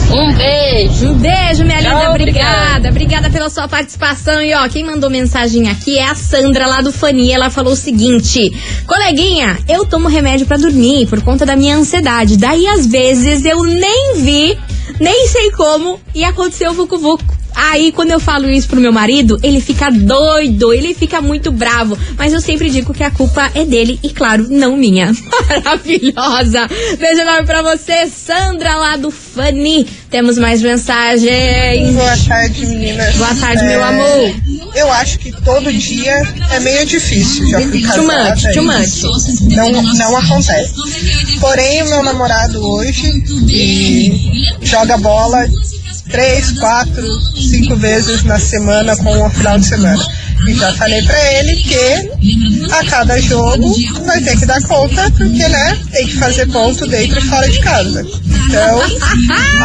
Um 0.09 0.33
beijo. 0.33 1.09
Um 1.09 1.13
beijo, 1.15 1.65
minha 1.65 1.81
linda. 1.81 1.99
Tchau, 1.99 2.11
Obrigada. 2.11 2.89
Obrigada 2.89 3.29
pela 3.29 3.49
sua 3.49 3.67
participação. 3.67 4.41
E 4.41 4.53
ó, 4.53 4.67
quem 4.69 4.85
mandou 4.85 5.09
mensagem 5.09 5.69
aqui 5.69 5.97
é 5.97 6.05
a 6.05 6.15
Sandra 6.15 6.65
lá 6.65 6.81
do 6.81 6.93
Fani. 6.93 7.31
Ela 7.31 7.49
falou 7.49 7.73
o 7.73 7.75
seguinte: 7.75 8.51
Coleguinha, 8.87 9.59
eu 9.67 9.85
tomo 9.85 10.07
remédio 10.07 10.47
pra 10.47 10.55
dormir 10.55 11.07
por 11.07 11.21
conta 11.21 11.45
da 11.45 11.57
minha 11.57 11.75
ansiedade. 11.75 12.37
Daí, 12.37 12.65
às 12.67 12.87
vezes, 12.87 13.43
eu 13.43 13.63
nem 13.63 14.21
vi, 14.21 14.57
nem 14.99 15.27
sei 15.27 15.51
como, 15.51 15.99
e 16.15 16.23
aconteceu 16.23 16.71
o 16.71 16.73
Vucu 16.73 16.97
Vucu. 16.97 17.36
Aí, 17.59 17.91
quando 17.91 18.11
eu 18.11 18.19
falo 18.19 18.47
isso 18.47 18.67
pro 18.67 18.79
meu 18.79 18.91
marido, 18.93 19.35
ele 19.41 19.59
fica 19.59 19.89
doido, 19.89 20.71
ele 20.71 20.93
fica 20.93 21.19
muito 21.21 21.51
bravo. 21.51 21.97
Mas 22.15 22.31
eu 22.31 22.39
sempre 22.39 22.69
digo 22.69 22.93
que 22.93 23.03
a 23.03 23.09
culpa 23.09 23.49
é 23.55 23.65
dele 23.65 23.99
e, 24.03 24.09
claro, 24.11 24.45
não 24.47 24.77
minha. 24.77 25.11
Maravilhosa! 25.49 26.69
Beijo 26.99 27.21
enorme 27.21 27.47
pra 27.47 27.63
você, 27.63 28.07
Sandra, 28.07 28.75
lá 28.75 28.95
do 28.95 29.09
Fanny. 29.09 29.87
Temos 30.11 30.37
mais 30.37 30.61
mensagens. 30.61 31.95
Boa 31.95 32.17
tarde, 32.27 32.65
meninas. 32.67 33.15
Boa 33.15 33.33
tarde, 33.35 33.63
meu 33.63 33.81
É, 33.81 33.83
amor. 33.83 34.35
Eu 34.75 34.91
acho 34.91 35.17
que 35.17 35.31
todo 35.41 35.73
dia 35.73 36.21
é 36.51 36.59
meio 36.59 36.85
difícil. 36.85 37.49
Já 37.49 37.59
fui 37.59 37.81
Too 37.81 37.89
casada. 38.07 38.29
much, 38.35 38.53
too 38.53 38.63
much. 38.63 39.55
Não, 39.55 39.71
não 39.95 40.17
acontece. 40.17 40.73
Porém, 41.39 41.81
o 41.83 41.89
meu 41.89 42.03
namorado 42.03 42.61
hoje 42.61 43.11
joga 44.61 44.97
bola 44.97 45.45
três, 46.09 46.51
quatro, 46.59 47.03
cinco 47.35 47.75
vezes 47.75 48.23
na 48.23 48.39
semana 48.39 48.95
com 48.97 49.25
o 49.25 49.29
final 49.29 49.59
de 49.59 49.67
semana. 49.67 50.03
E 50.47 50.53
já 50.53 50.71
falei 50.73 51.01
pra 51.03 51.33
ele 51.33 51.55
que 51.57 52.71
a 52.71 52.83
cada 52.85 53.19
jogo 53.19 53.73
vai 54.05 54.21
ter 54.21 54.37
que 54.39 54.45
dar 54.45 54.61
conta, 54.63 55.09
porque, 55.17 55.47
né, 55.49 55.77
tem 55.91 56.05
que 56.07 56.17
fazer 56.17 56.47
ponto 56.51 56.85
dentro 56.87 57.19
e 57.19 57.21
fora 57.21 57.49
de 57.49 57.59
casa. 57.59 58.05
Então, 58.49 58.81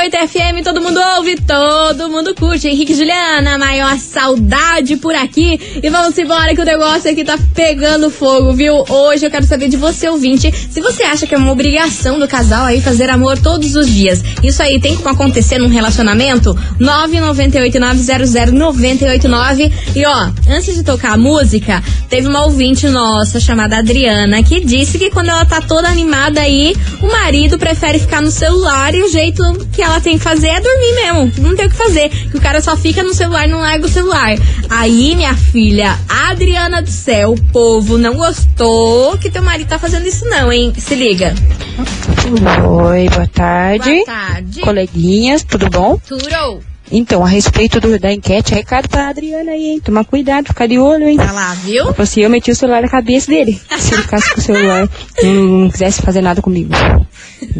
98 0.03 0.27
FM, 0.27 0.63
todo 0.65 0.81
mundo 0.81 0.99
ouve, 1.17 1.37
todo 1.37 2.09
mundo 2.09 2.35
curte. 2.35 2.67
Henrique 2.67 2.93
Juliana, 2.93 3.57
maior 3.57 3.97
saudade 3.97 4.97
por 4.97 5.15
aqui. 5.15 5.57
E 5.81 5.89
vamos 5.89 6.17
embora 6.17 6.53
que 6.53 6.59
o 6.59 6.65
negócio 6.65 7.09
aqui 7.09 7.23
tá 7.23 7.39
pegando 7.53 8.09
fogo, 8.09 8.51
viu? 8.51 8.83
Hoje 8.89 9.25
eu 9.25 9.31
quero 9.31 9.45
saber 9.45 9.69
de 9.69 9.77
você, 9.77 10.09
ouvinte, 10.09 10.51
se 10.51 10.81
você 10.81 11.03
acha 11.03 11.25
que 11.25 11.33
é 11.33 11.37
uma 11.37 11.53
obrigação 11.53 12.19
do 12.19 12.27
casal 12.27 12.65
aí 12.65 12.81
fazer 12.81 13.09
amor 13.09 13.39
todos 13.39 13.77
os 13.77 13.87
dias. 13.87 14.21
Isso 14.43 14.61
aí 14.61 14.77
tem 14.77 14.97
como 14.97 15.07
acontecer 15.07 15.57
num 15.57 15.69
relacionamento? 15.69 16.53
998-900-989. 16.81 19.71
E 19.95 20.05
ó, 20.05 20.29
antes 20.49 20.75
de 20.75 20.83
tocar 20.83 21.13
a 21.13 21.17
música, 21.17 21.81
teve 22.09 22.27
uma 22.27 22.43
ouvinte 22.43 22.87
nossa 22.87 23.39
chamada 23.39 23.77
Adriana 23.77 24.43
que 24.43 24.59
disse 24.59 24.99
que 24.99 25.09
quando 25.09 25.29
ela 25.29 25.45
tá 25.45 25.61
toda 25.61 25.87
animada 25.87 26.41
aí, 26.41 26.75
o 27.01 27.07
marido 27.07 27.57
prefere 27.57 27.99
ficar 27.99 28.21
no 28.21 28.31
celular 28.31 28.93
e 28.93 29.01
o 29.01 29.09
jeito 29.09 29.41
que 29.71 29.81
ela 29.81 29.92
tem 30.01 30.17
que 30.17 30.23
fazer 30.23 30.47
é 30.47 30.61
dormir 30.61 30.95
mesmo. 30.95 31.31
Não 31.47 31.55
tem 31.55 31.67
o 31.67 31.69
que 31.69 31.75
fazer. 31.75 32.09
Que 32.09 32.37
o 32.37 32.41
cara 32.41 32.61
só 32.61 32.75
fica 32.75 33.03
no 33.03 33.13
celular 33.13 33.47
não 33.47 33.59
larga 33.59 33.85
o 33.85 33.89
celular. 33.89 34.35
Aí, 34.69 35.15
minha 35.15 35.35
filha, 35.35 35.97
Adriana 36.07 36.81
do 36.81 36.89
céu, 36.89 37.31
o 37.31 37.43
povo 37.51 37.97
não 37.97 38.15
gostou 38.15 39.17
que 39.17 39.29
teu 39.29 39.43
marido 39.43 39.67
tá 39.67 39.79
fazendo 39.79 40.07
isso, 40.07 40.25
não, 40.25 40.51
hein? 40.51 40.73
Se 40.77 40.95
liga. 40.95 41.33
Oi, 42.67 43.09
boa 43.09 43.27
tarde. 43.27 43.93
Boa 43.93 44.05
tarde. 44.05 44.61
Coleguinhas, 44.61 45.43
tudo 45.43 45.69
bom? 45.69 45.97
Tudo. 46.07 46.72
Então, 46.95 47.25
a 47.25 47.27
respeito 47.27 47.79
do- 47.79 47.97
da 47.97 48.13
enquete, 48.13 48.53
recado 48.53 48.87
pra 48.87 49.09
Adriana 49.09 49.51
aí, 49.51 49.71
hein? 49.71 49.79
Tomar 49.83 50.05
cuidado, 50.05 50.45
ficar 50.47 50.67
de 50.67 50.77
olho, 50.77 51.07
hein? 51.07 51.17
Tá 51.17 51.31
lá, 51.31 51.53
viu? 51.55 51.87
Se 51.87 51.93
fosse 51.95 52.21
eu, 52.21 52.29
meti 52.29 52.51
o 52.51 52.55
celular 52.55 52.83
na 52.83 52.87
cabeça 52.87 53.31
dele. 53.31 53.59
Se 53.79 53.93
ele 53.95 54.03
ficasse 54.03 54.31
com 54.33 54.39
o 54.39 54.43
celular, 54.43 54.87
não, 55.23 55.33
não 55.33 55.69
quisesse 55.71 56.01
fazer 56.03 56.21
nada 56.21 56.39
comigo. 56.41 56.71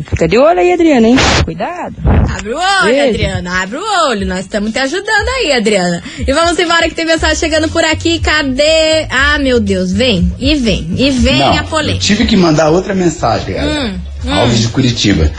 Fica 0.10 0.28
de 0.28 0.38
olho 0.38 0.60
aí, 0.60 0.72
Adriana, 0.72 1.08
hein? 1.08 1.15
Cuidado. 1.43 1.96
Abre 2.06 2.54
o 2.54 2.58
olho, 2.58 2.84
Beijo. 2.86 3.10
Adriana. 3.10 3.62
Abre 3.63 3.78
o 3.78 4.08
olho. 4.10 4.28
Nós 4.28 4.39
estamos 4.41 4.72
te 4.72 4.80
ajudando 4.80 5.28
aí, 5.39 5.52
Adriana. 5.52 6.02
E 6.26 6.32
vamos 6.32 6.58
embora 6.60 6.88
que 6.88 6.96
tem 6.96 7.06
mensagem 7.06 7.36
chegando 7.36 7.67
por 7.69 7.84
aqui. 7.84 8.19
Cadê? 8.19 9.08
Ah, 9.10 9.38
meu 9.39 9.60
Deus. 9.60 9.91
Vem. 9.91 10.32
E 10.39 10.56
vem. 10.56 10.93
E 10.96 11.10
vem 11.12 11.39
Não, 11.39 11.52
a 11.54 11.58
eu 11.58 11.63
polêmica. 11.65 12.00
tive 12.06 12.26
que 12.26 12.38
mandar 12.38 12.69
outra 12.69 12.93
mensagem, 12.93 13.56
galera. 13.56 13.88
Hum, 13.89 14.00
hum. 14.26 14.34
Alves 14.34 14.60
de 14.60 14.67
Curitiba. 14.69 15.32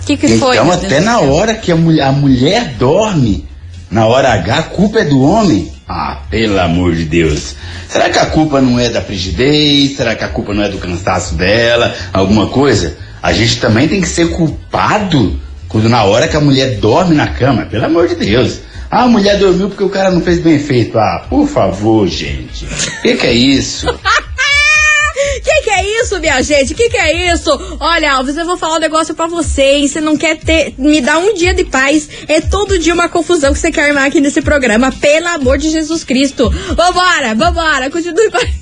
O 0.00 0.04
que, 0.06 0.16
que 0.16 0.38
foi? 0.38 0.56
então, 0.56 0.66
meu 0.66 0.76
Deus 0.76 0.92
até 0.92 1.00
na 1.00 1.20
hora 1.20 1.54
que 1.54 1.70
a 1.70 1.76
mulher, 1.76 2.04
a 2.04 2.12
mulher 2.12 2.74
dorme, 2.78 3.46
na 3.90 4.06
hora 4.06 4.32
H, 4.32 4.56
a 4.56 4.62
culpa 4.62 5.00
é 5.00 5.04
do 5.04 5.20
homem? 5.20 5.70
Ah, 5.88 6.22
pelo 6.30 6.58
amor 6.60 6.94
de 6.94 7.04
Deus. 7.04 7.56
Será 7.88 8.08
que 8.08 8.18
a 8.18 8.26
culpa 8.26 8.60
não 8.60 8.78
é 8.78 8.88
da 8.88 9.02
frigidez? 9.02 9.96
Será 9.96 10.14
que 10.14 10.22
a 10.22 10.28
culpa 10.28 10.54
não 10.54 10.62
é 10.62 10.68
do 10.68 10.78
cansaço 10.78 11.34
dela? 11.34 11.94
Alguma 12.12 12.46
coisa? 12.46 12.96
A 13.20 13.32
gente 13.32 13.58
também 13.60 13.88
tem 13.88 14.00
que 14.00 14.08
ser 14.08 14.30
culpado 14.30 15.38
quando 15.68 15.88
na 15.88 16.04
hora 16.04 16.28
que 16.28 16.36
a 16.36 16.40
mulher 16.40 16.78
dorme 16.78 17.14
na 17.14 17.26
cama, 17.28 17.66
pelo 17.66 17.84
amor 17.84 18.08
de 18.08 18.14
Deus. 18.14 18.60
Ah, 18.90 19.04
a 19.04 19.08
mulher 19.08 19.38
dormiu 19.38 19.68
porque 19.68 19.84
o 19.84 19.88
cara 19.88 20.10
não 20.10 20.20
fez 20.20 20.40
bem 20.40 20.58
feito. 20.58 20.98
Ah, 20.98 21.26
por 21.28 21.46
favor, 21.46 22.08
gente. 22.08 22.64
O 22.64 23.02
que, 23.02 23.14
que 23.16 23.26
é 23.26 23.32
isso? 23.32 23.86
Minha 26.20 26.40
gente? 26.42 26.74
Que 26.74 26.88
que 26.88 26.96
é 26.96 27.32
isso? 27.32 27.50
Olha, 27.80 28.12
Alves, 28.12 28.36
eu 28.36 28.46
vou 28.46 28.56
falar 28.56 28.76
um 28.76 28.80
negócio 28.80 29.14
pra 29.14 29.26
você, 29.26 29.62
hein? 29.62 29.88
Você 29.88 30.00
não 30.00 30.16
quer 30.16 30.36
ter, 30.36 30.74
me 30.78 31.00
dar 31.00 31.18
um 31.18 31.34
dia 31.34 31.52
de 31.54 31.64
paz. 31.64 32.08
É 32.28 32.40
todo 32.40 32.78
dia 32.78 32.94
uma 32.94 33.08
confusão 33.08 33.52
que 33.52 33.58
você 33.58 33.72
quer 33.72 33.88
armar 33.88 34.04
aqui 34.04 34.20
nesse 34.20 34.42
programa. 34.42 34.92
Pelo 34.92 35.26
amor 35.28 35.58
de 35.58 35.70
Jesus 35.70 36.04
Cristo. 36.04 36.50
Vambora, 36.50 37.34
vambora. 37.34 37.90
Continue 37.90 38.30
participando. 38.30 38.60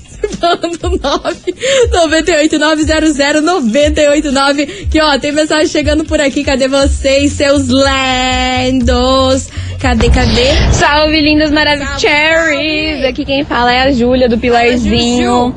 998-900-989. 1.91 4.89
Que 4.89 5.01
ó, 5.01 5.17
tem 5.17 5.31
mensagem 5.31 5.67
chegando 5.67 6.03
por 6.05 6.19
aqui. 6.19 6.43
Cadê 6.43 6.67
vocês, 6.67 7.33
seus 7.33 7.67
lendos? 7.67 9.49
Cadê, 9.79 10.09
cadê? 10.09 10.73
Salve, 10.73 11.21
lindas 11.21 11.51
maravilhosas. 11.51 12.01
Cherries! 12.01 13.05
Aqui 13.05 13.23
quem 13.23 13.45
fala 13.45 13.71
é 13.71 13.83
a 13.83 13.91
Júlia 13.91 14.27
do 14.27 14.37
Pilarzinho. 14.37 15.55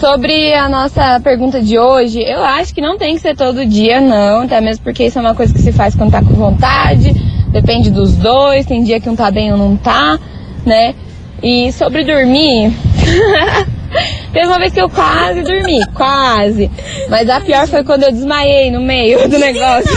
Sobre 0.00 0.54
a 0.54 0.68
nossa 0.68 1.18
pergunta 1.18 1.60
de 1.60 1.76
hoje, 1.76 2.22
eu 2.22 2.40
acho 2.44 2.72
que 2.72 2.80
não 2.80 2.96
tem 2.96 3.16
que 3.16 3.20
ser 3.20 3.34
todo 3.34 3.66
dia, 3.66 4.00
não, 4.00 4.42
até 4.42 4.60
mesmo 4.60 4.84
porque 4.84 5.06
isso 5.06 5.18
é 5.18 5.20
uma 5.20 5.34
coisa 5.34 5.52
que 5.52 5.58
se 5.58 5.72
faz 5.72 5.96
quando 5.96 6.12
tá 6.12 6.22
com 6.22 6.34
vontade, 6.34 7.12
depende 7.48 7.90
dos 7.90 8.14
dois, 8.14 8.64
tem 8.64 8.84
dia 8.84 9.00
que 9.00 9.10
um 9.10 9.16
tá 9.16 9.28
bem 9.28 9.50
ou 9.50 9.58
não 9.58 9.76
tá, 9.76 10.16
né? 10.64 10.94
E 11.42 11.72
sobre 11.72 12.04
dormir, 12.04 12.72
teve 14.32 14.46
uma 14.46 14.60
vez 14.60 14.72
que 14.72 14.80
eu 14.80 14.88
quase 14.88 15.42
dormi, 15.42 15.84
quase. 15.92 16.70
Mas 17.08 17.28
a 17.28 17.40
pior 17.40 17.66
foi 17.66 17.82
quando 17.82 18.04
eu 18.04 18.12
desmaiei 18.12 18.70
no 18.70 18.80
meio 18.80 19.28
do 19.28 19.36
negócio. 19.36 19.90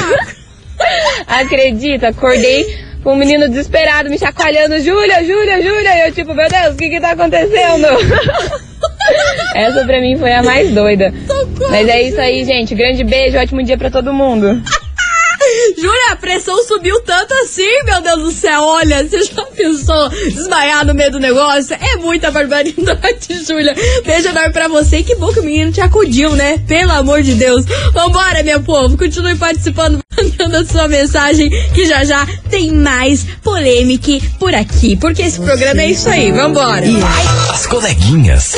Acredita, 1.27 2.07
acordei 2.07 2.65
com 3.03 3.13
um 3.13 3.17
menino 3.17 3.47
desesperado 3.47 4.09
me 4.09 4.17
chacoalhando, 4.17 4.79
Júlia, 4.79 5.23
Júlia, 5.23 5.61
Júlia. 5.61 5.95
E 5.95 6.07
eu 6.07 6.11
tipo, 6.11 6.33
meu 6.33 6.49
Deus, 6.49 6.73
o 6.73 6.77
que 6.77 6.89
que 6.89 6.99
tá 6.99 7.11
acontecendo? 7.11 8.61
Essa 9.55 9.85
pra 9.85 9.99
mim 10.01 10.17
foi 10.17 10.33
a 10.33 10.43
mais 10.43 10.71
doida. 10.71 11.13
Mas 11.69 11.87
é 11.87 12.01
isso 12.03 12.19
aí, 12.19 12.45
gente. 12.45 12.73
Grande 12.75 13.03
beijo, 13.03 13.37
ótimo 13.37 13.63
dia 13.63 13.77
pra 13.77 13.89
todo 13.89 14.13
mundo. 14.13 14.61
Júlia, 15.77 16.11
a 16.11 16.15
pressão 16.15 16.63
subiu 16.63 17.01
tanto 17.01 17.33
assim, 17.33 17.83
meu 17.83 18.01
Deus 18.01 18.19
do 18.19 18.31
céu. 18.31 18.61
Olha, 18.61 19.03
você 19.03 19.23
já 19.23 19.43
pensou 19.45 20.09
desmaiar 20.09 20.85
no 20.85 20.93
meio 20.93 21.11
do 21.11 21.19
negócio? 21.19 21.75
É 21.75 21.97
muita 21.97 22.31
barbaridade, 22.31 23.43
Júlia. 23.47 23.75
Beijo 24.05 24.29
enorme 24.29 24.53
pra 24.53 24.67
você. 24.67 24.97
E 24.97 25.03
que 25.03 25.15
bom 25.15 25.33
que 25.33 25.39
o 25.39 25.43
menino 25.43 25.71
te 25.71 25.81
acudiu, 25.81 26.35
né? 26.35 26.59
Pelo 26.67 26.91
amor 26.91 27.21
de 27.21 27.33
Deus. 27.33 27.65
Vambora, 27.91 28.43
meu 28.43 28.61
povo. 28.61 28.97
Continue 28.97 29.35
participando, 29.35 29.99
mandando 30.15 30.57
a 30.57 30.65
sua 30.65 30.87
mensagem, 30.87 31.49
que 31.73 31.85
já 31.85 32.03
já 32.03 32.25
tem 32.49 32.71
mais 32.71 33.25
polêmica 33.43 34.19
por 34.39 34.53
aqui. 34.53 34.95
Porque 34.97 35.23
esse 35.23 35.39
programa 35.39 35.81
é 35.81 35.87
isso 35.87 36.09
aí. 36.09 36.31
Vambora. 36.31 36.85
As 37.51 37.65
coleguinhas. 37.65 38.55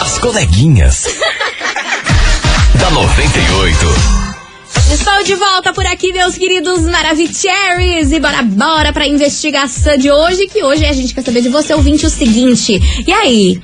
As 0.00 0.18
coleguinhas. 0.18 1.06
da 2.78 2.90
98. 2.90 4.14
Estou 4.92 5.24
de 5.24 5.34
volta 5.34 5.72
por 5.72 5.86
aqui, 5.86 6.12
meus 6.12 6.36
queridos 6.36 6.82
Maravicheries. 6.82 8.12
E 8.12 8.20
bora, 8.20 8.42
bora 8.42 8.92
pra 8.92 9.06
investigação 9.06 9.96
de 9.96 10.10
hoje, 10.10 10.46
que 10.46 10.62
hoje 10.62 10.84
a 10.84 10.92
gente 10.92 11.14
quer 11.14 11.24
saber 11.24 11.40
de 11.40 11.48
você, 11.48 11.74
ouvinte, 11.74 12.06
o 12.06 12.10
seguinte. 12.10 12.80
E 13.06 13.12
aí? 13.12 13.60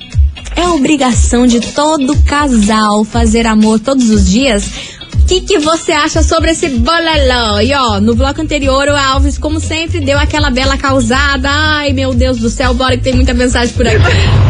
É 0.61 0.69
obrigação 0.69 1.47
de 1.47 1.59
todo 1.59 2.15
casal 2.21 3.03
fazer 3.03 3.47
amor 3.47 3.79
todos 3.79 4.11
os 4.11 4.29
dias? 4.29 4.90
O 5.31 5.33
que, 5.33 5.39
que 5.39 5.59
você 5.59 5.93
acha 5.93 6.21
sobre 6.21 6.51
esse 6.51 6.67
bolelô? 6.67 7.61
E 7.61 7.73
ó, 7.73 8.01
no 8.01 8.13
bloco 8.15 8.41
anterior, 8.41 8.85
o 8.89 8.97
Alves, 8.97 9.37
como 9.37 9.61
sempre, 9.61 10.01
deu 10.01 10.19
aquela 10.19 10.51
bela 10.51 10.77
causada. 10.77 11.47
Ai, 11.49 11.93
meu 11.93 12.13
Deus 12.13 12.37
do 12.37 12.49
céu, 12.49 12.73
bora 12.73 12.97
que 12.97 13.03
tem 13.03 13.13
muita 13.13 13.33
mensagem 13.33 13.73
por 13.73 13.87
aqui. 13.87 13.97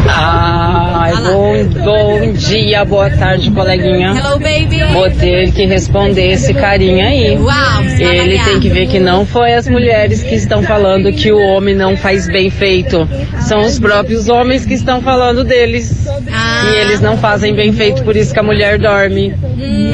Ai, 0.08 1.12
bom, 1.18 1.84
bom 1.84 2.32
dia, 2.32 2.84
boa 2.84 3.08
tarde, 3.10 3.48
coleguinha. 3.52 4.08
Hello, 4.08 4.40
baby. 4.40 4.82
Vou 4.92 5.08
ter 5.08 5.52
que 5.52 5.66
responder 5.66 6.32
esse 6.32 6.52
carinha 6.52 7.06
aí. 7.06 7.38
Uau, 7.38 7.84
você 7.84 8.04
vai 8.04 8.18
Ele 8.18 8.38
tem 8.40 8.58
que 8.58 8.68
ver 8.68 8.88
que 8.88 8.98
não 8.98 9.24
foi 9.24 9.54
as 9.54 9.68
mulheres 9.68 10.24
que 10.24 10.34
estão 10.34 10.64
falando 10.64 11.12
que 11.12 11.30
o 11.30 11.38
homem 11.38 11.76
não 11.76 11.96
faz 11.96 12.26
bem 12.26 12.50
feito. 12.50 13.08
São 13.42 13.60
os 13.60 13.78
próprios 13.78 14.28
homens 14.28 14.66
que 14.66 14.74
estão 14.74 15.00
falando 15.00 15.44
deles. 15.44 16.08
Ah. 16.08 16.72
E 16.72 16.80
eles 16.80 17.00
não 17.00 17.16
fazem 17.16 17.54
bem 17.54 17.72
feito, 17.72 18.02
por 18.02 18.16
isso 18.16 18.34
que 18.34 18.40
a 18.40 18.42
mulher 18.42 18.80
dorme. 18.80 19.32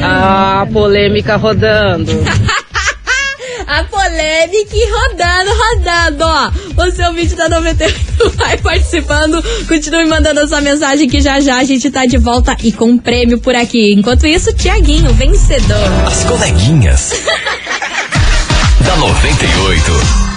A 0.01 0.65
polêmica 0.79 1.35
rodando. 1.35 2.09
A 3.67 3.83
polêmica 3.83 4.73
e 4.73 4.89
rodando, 4.89 5.51
rodando, 5.51 6.23
ó. 6.23 6.51
Você 6.73 7.01
é 7.01 7.09
o 7.09 7.13
vídeo 7.13 7.35
da 7.35 7.49
98 7.49 8.29
vai 8.37 8.57
participando. 8.57 9.43
Continue 9.67 10.05
mandando 10.05 10.39
a 10.39 10.47
sua 10.47 10.61
mensagem 10.61 11.07
que 11.07 11.21
já 11.21 11.39
já 11.41 11.57
a 11.57 11.63
gente 11.65 11.91
tá 11.91 12.05
de 12.05 12.17
volta 12.17 12.55
e 12.63 12.71
com 12.71 12.85
um 12.85 12.97
prêmio 12.97 13.39
por 13.39 13.53
aqui. 13.53 13.93
Enquanto 13.93 14.25
isso, 14.25 14.53
Tiaguinho, 14.53 15.13
vencedor. 15.13 15.77
As 16.07 16.23
coleguinhas. 16.23 17.11
da 18.81 18.95
98. 18.95 20.29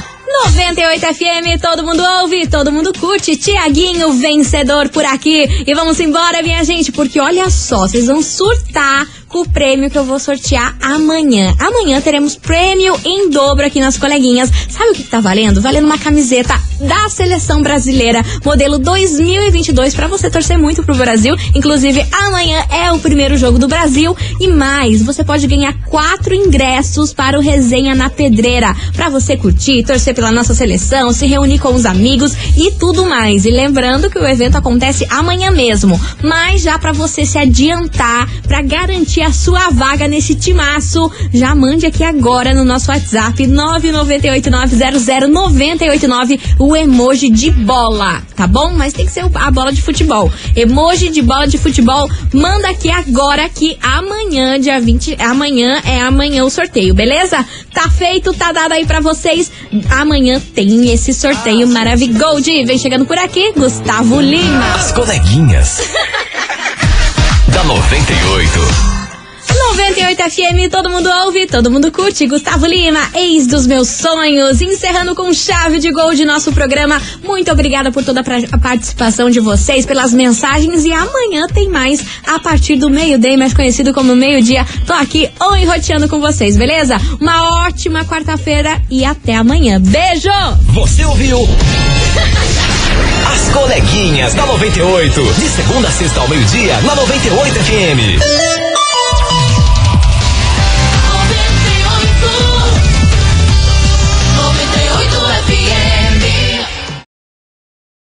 98 0.44 1.07
FM, 1.14 1.61
todo 1.61 1.85
mundo 1.85 2.02
ouve, 2.20 2.46
todo 2.48 2.72
mundo 2.72 2.92
curte. 2.98 3.37
Tiaguinho, 3.37 4.12
vencedor 4.14 4.88
por 4.88 5.05
aqui. 5.05 5.64
E 5.66 5.72
vamos 5.74 6.00
embora, 6.00 6.42
minha 6.42 6.64
gente, 6.64 6.90
porque 6.90 7.20
olha 7.20 7.48
só, 7.48 7.87
vocês 7.87 8.07
vão 8.07 8.20
surtar 8.20 9.07
o 9.40 9.48
prêmio 9.48 9.90
que 9.90 9.98
eu 9.98 10.04
vou 10.04 10.18
sortear 10.18 10.76
amanhã. 10.80 11.54
Amanhã 11.58 12.00
teremos 12.00 12.36
prêmio 12.36 12.98
em 13.04 13.30
dobro 13.30 13.64
aqui 13.64 13.80
nas 13.80 13.96
coleguinhas. 13.96 14.50
Sabe 14.68 14.90
o 14.90 14.94
que, 14.94 15.04
que 15.04 15.10
tá 15.10 15.20
valendo? 15.20 15.60
Valendo 15.60 15.86
uma 15.86 15.98
camiseta 15.98 16.54
da 16.80 17.08
seleção 17.08 17.62
brasileira, 17.62 18.24
modelo 18.44 18.78
2022, 18.78 19.94
pra 19.94 20.08
você 20.08 20.30
torcer 20.30 20.58
muito 20.58 20.82
pro 20.82 20.94
Brasil. 20.94 21.34
Inclusive, 21.54 22.04
amanhã 22.12 22.64
é 22.70 22.92
o 22.92 22.98
primeiro 22.98 23.36
jogo 23.36 23.58
do 23.58 23.68
Brasil. 23.68 24.16
E 24.40 24.48
mais, 24.48 25.02
você 25.02 25.24
pode 25.24 25.46
ganhar 25.46 25.72
quatro 25.84 26.34
ingressos 26.34 27.12
para 27.12 27.38
o 27.38 27.42
Resenha 27.42 27.94
na 27.94 28.10
Pedreira. 28.10 28.74
Pra 28.94 29.08
você 29.08 29.36
curtir, 29.36 29.84
torcer 29.84 30.14
pela 30.14 30.32
nossa 30.32 30.54
seleção, 30.54 31.12
se 31.12 31.26
reunir 31.26 31.58
com 31.58 31.74
os 31.74 31.86
amigos 31.86 32.32
e 32.56 32.70
tudo 32.72 33.06
mais. 33.06 33.44
E 33.44 33.50
lembrando 33.50 34.10
que 34.10 34.18
o 34.18 34.26
evento 34.26 34.56
acontece 34.56 35.06
amanhã 35.08 35.50
mesmo. 35.50 36.00
Mas 36.22 36.62
já 36.62 36.78
pra 36.78 36.92
você 36.92 37.24
se 37.24 37.38
adiantar, 37.38 38.28
pra 38.42 38.60
garantir 38.60 39.21
a 39.22 39.32
sua 39.32 39.70
vaga 39.70 40.06
nesse 40.08 40.35
timaço, 40.35 41.11
já 41.32 41.54
mande 41.54 41.87
aqui 41.87 42.02
agora 42.02 42.52
no 42.54 42.64
nosso 42.64 42.90
WhatsApp 42.90 43.46
998900989 43.46 46.40
o 46.58 46.74
emoji 46.76 47.30
de 47.30 47.50
bola, 47.50 48.22
tá 48.37 48.46
bom? 48.46 48.72
Mas 48.74 48.92
tem 48.92 49.06
que 49.06 49.12
ser 49.12 49.24
a 49.35 49.50
bola 49.50 49.72
de 49.72 49.82
futebol. 49.82 50.30
Emoji 50.56 51.11
de 51.11 51.22
bola 51.22 51.46
de 51.46 51.58
futebol, 51.58 52.11
manda 52.32 52.70
aqui 52.70 52.90
agora 52.90 53.48
que 53.48 53.78
amanhã, 53.82 54.58
dia 54.58 54.80
20, 54.80 55.16
amanhã 55.20 55.80
é 55.85 56.00
amanhã 56.00 56.44
o 56.44 56.50
sorteio, 56.50 56.94
beleza? 56.94 57.44
Tá 57.72 57.88
feito, 57.90 58.35
tá 58.35 58.50
dado 58.52 58.72
aí 58.72 58.85
pra 58.85 59.00
vocês. 59.00 59.50
Amanhã 59.90 60.40
tem 60.54 60.92
esse 60.92 61.14
sorteio 61.14 61.68
maravilhoso. 61.68 62.42
Vem 62.66 62.78
chegando 62.78 63.04
por 63.04 63.18
aqui, 63.18 63.52
Gustavo 63.52 64.20
Lima. 64.20 64.74
As 64.74 64.92
coleguinhas. 64.92 65.82
da 67.52 67.64
98. 67.64 69.01
98 69.72 70.30
FM, 70.30 70.70
todo 70.70 70.90
mundo 70.90 71.08
ouve, 71.24 71.46
todo 71.46 71.70
mundo 71.70 71.90
curte. 71.90 72.26
Gustavo 72.26 72.66
Lima, 72.66 73.00
ex 73.14 73.46
dos 73.46 73.66
meus 73.66 73.88
sonhos. 73.88 74.61
Encerrando 74.61 75.14
com 75.14 75.32
chave 75.32 75.78
de 75.78 75.90
gol 75.90 76.12
de 76.14 76.26
nosso 76.26 76.52
programa. 76.52 77.00
Muito 77.24 77.50
obrigada 77.50 77.90
por 77.90 78.04
toda 78.04 78.20
a 78.20 78.58
participação 78.58 79.30
de 79.30 79.40
vocês, 79.40 79.87
pelas 79.87 80.12
mensagens. 80.12 80.85
E 80.85 80.92
amanhã 80.92 81.46
tem 81.46 81.70
mais 81.70 82.04
a 82.26 82.38
partir 82.38 82.76
do 82.76 82.90
meio-dia, 82.90 83.38
mais 83.38 83.54
conhecido 83.54 83.94
como 83.94 84.14
meio-dia. 84.14 84.66
Tô 84.87 84.92
aqui 84.92 85.30
ou 85.40 85.56
enroteando 85.56 86.06
com 86.06 86.20
vocês, 86.20 86.54
beleza? 86.54 87.00
Uma 87.18 87.64
ótima 87.66 88.04
quarta-feira 88.04 88.78
e 88.90 89.06
até 89.06 89.37
amanhã. 89.37 89.80
Beijo! 89.80 90.28
Você 90.74 91.02
ouviu? 91.02 91.48
As 93.35 93.48
coleguinhas 93.48 94.35
da 94.35 94.44
98. 94.44 95.22
De 95.32 95.48
segunda 95.48 95.88
a 95.88 95.92
sexta 95.92 96.20
ao 96.20 96.28
meio-dia, 96.28 96.78
na 96.82 96.94
98 96.94 97.54
FM. 97.54 98.62